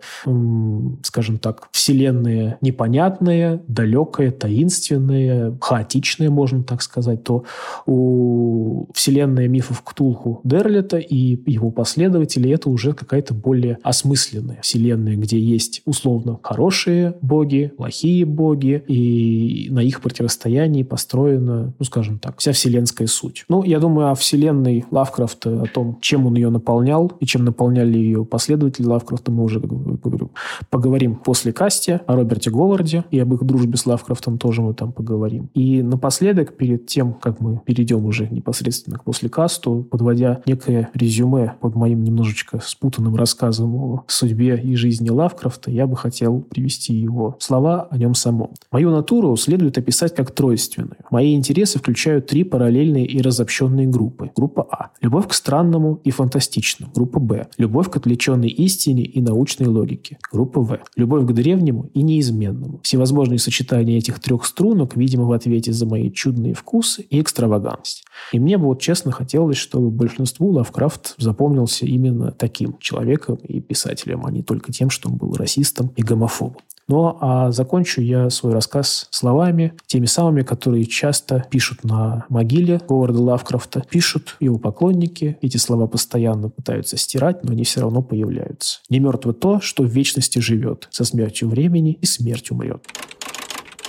[1.02, 7.44] скажем так, вселенная непонятная, далекая, таинственная, хаотичная, можно так сказать, то
[7.86, 15.38] у вселенная мифов Ктулху Дерлета и его последователей это уже какая-то более осмысленная вселенная, где
[15.38, 22.52] есть условно хорошие боги, плохие боги, и на их противостоянии построена, ну, скажем так, вся
[22.52, 23.44] вселенская суть.
[23.48, 27.96] Ну, я думаю, о вселенной Лавкрафта, о том, чем он ее наполнял и чем наполняли
[27.96, 30.30] ее последователи Лавкрафта, мы уже говорю,
[30.68, 34.92] поговорим после касти о Роберте Говарде и об их дружбе с Лавкрафтом тоже мы там
[34.92, 35.48] поговорим.
[35.54, 41.54] И напоследок, перед тем, как мы перейдем уже непосредственно к после касту, подводя некое резюме
[41.60, 47.36] под моим немножечко спутанным рассказом о судьбе и жизни Лавкрафта, я бы хотел привести его
[47.40, 48.50] слова о нем самом.
[48.70, 50.96] Мою натуру следует описать как тройственную.
[51.10, 54.30] Мои интересы включают три параллельные и разобщенные группы.
[54.34, 56.92] Группа А– любовь к странному и фантастичному.
[56.94, 60.18] Группа Б– любовь к отвлеченной истине и научной логике.
[60.32, 62.80] Группа В– любовь к древнему и неизменному.
[62.82, 68.03] Всевозможные сочетания этих трех струнок, видимо, в ответе за мои чудные вкусы и экстравагантность.
[68.32, 74.24] И мне бы вот честно хотелось, чтобы большинству Лавкрафт запомнился именно таким человеком и писателем,
[74.26, 76.56] а не только тем, что он был расистом и гомофобом.
[76.86, 83.22] Ну, а закончу я свой рассказ словами, теми самыми, которые часто пишут на могиле Говарда
[83.22, 83.84] Лавкрафта.
[83.88, 85.38] Пишут его поклонники.
[85.40, 88.80] Эти слова постоянно пытаются стирать, но они все равно появляются.
[88.90, 90.88] «Не мертво то, что в вечности живет.
[90.90, 92.84] Со смертью времени и смерть умрет».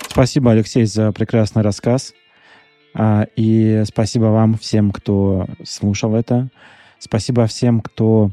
[0.08, 2.14] Спасибо, Алексей, за прекрасный рассказ.
[2.98, 6.48] А, и спасибо вам всем, кто слушал это.
[6.98, 8.30] Спасибо всем, кто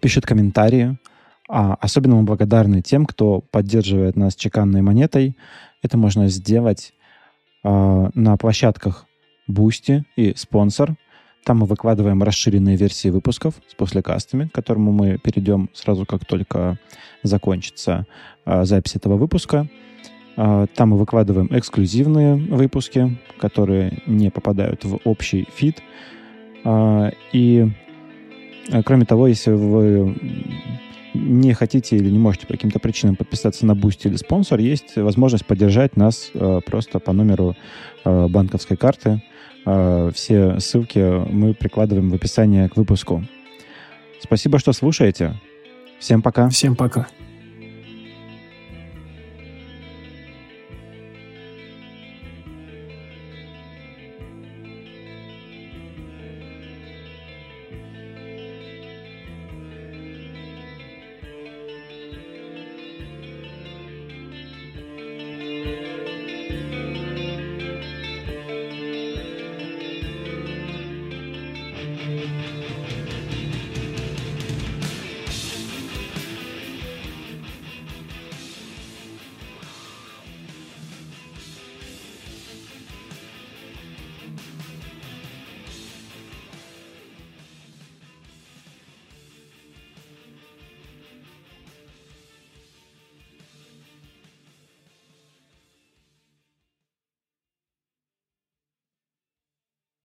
[0.00, 0.98] пишет комментарии.
[1.48, 5.36] А особенно мы благодарны тем, кто поддерживает нас чеканной монетой.
[5.82, 6.94] Это можно сделать
[7.62, 9.04] а, на площадках
[9.50, 10.96] Boosty и спонсор.
[11.44, 16.78] Там мы выкладываем расширенные версии выпусков с послекастами, к которому мы перейдем сразу, как только
[17.22, 18.06] закончится
[18.46, 19.68] а, запись этого выпуска.
[20.36, 25.82] А, там мы выкладываем эксклюзивные выпуски, которые не попадают в общий фид.
[26.64, 27.68] А, и,
[28.70, 30.14] а, кроме того, если вы
[31.14, 35.46] не хотите или не можете по каким-то причинам подписаться на Boost или спонсор, есть возможность
[35.46, 36.30] поддержать нас
[36.66, 37.56] просто по номеру
[38.04, 39.22] банковской карты.
[40.12, 40.98] Все ссылки
[41.32, 43.24] мы прикладываем в описании к выпуску.
[44.20, 45.32] Спасибо, что слушаете.
[45.98, 46.50] Всем пока.
[46.50, 47.06] Всем пока.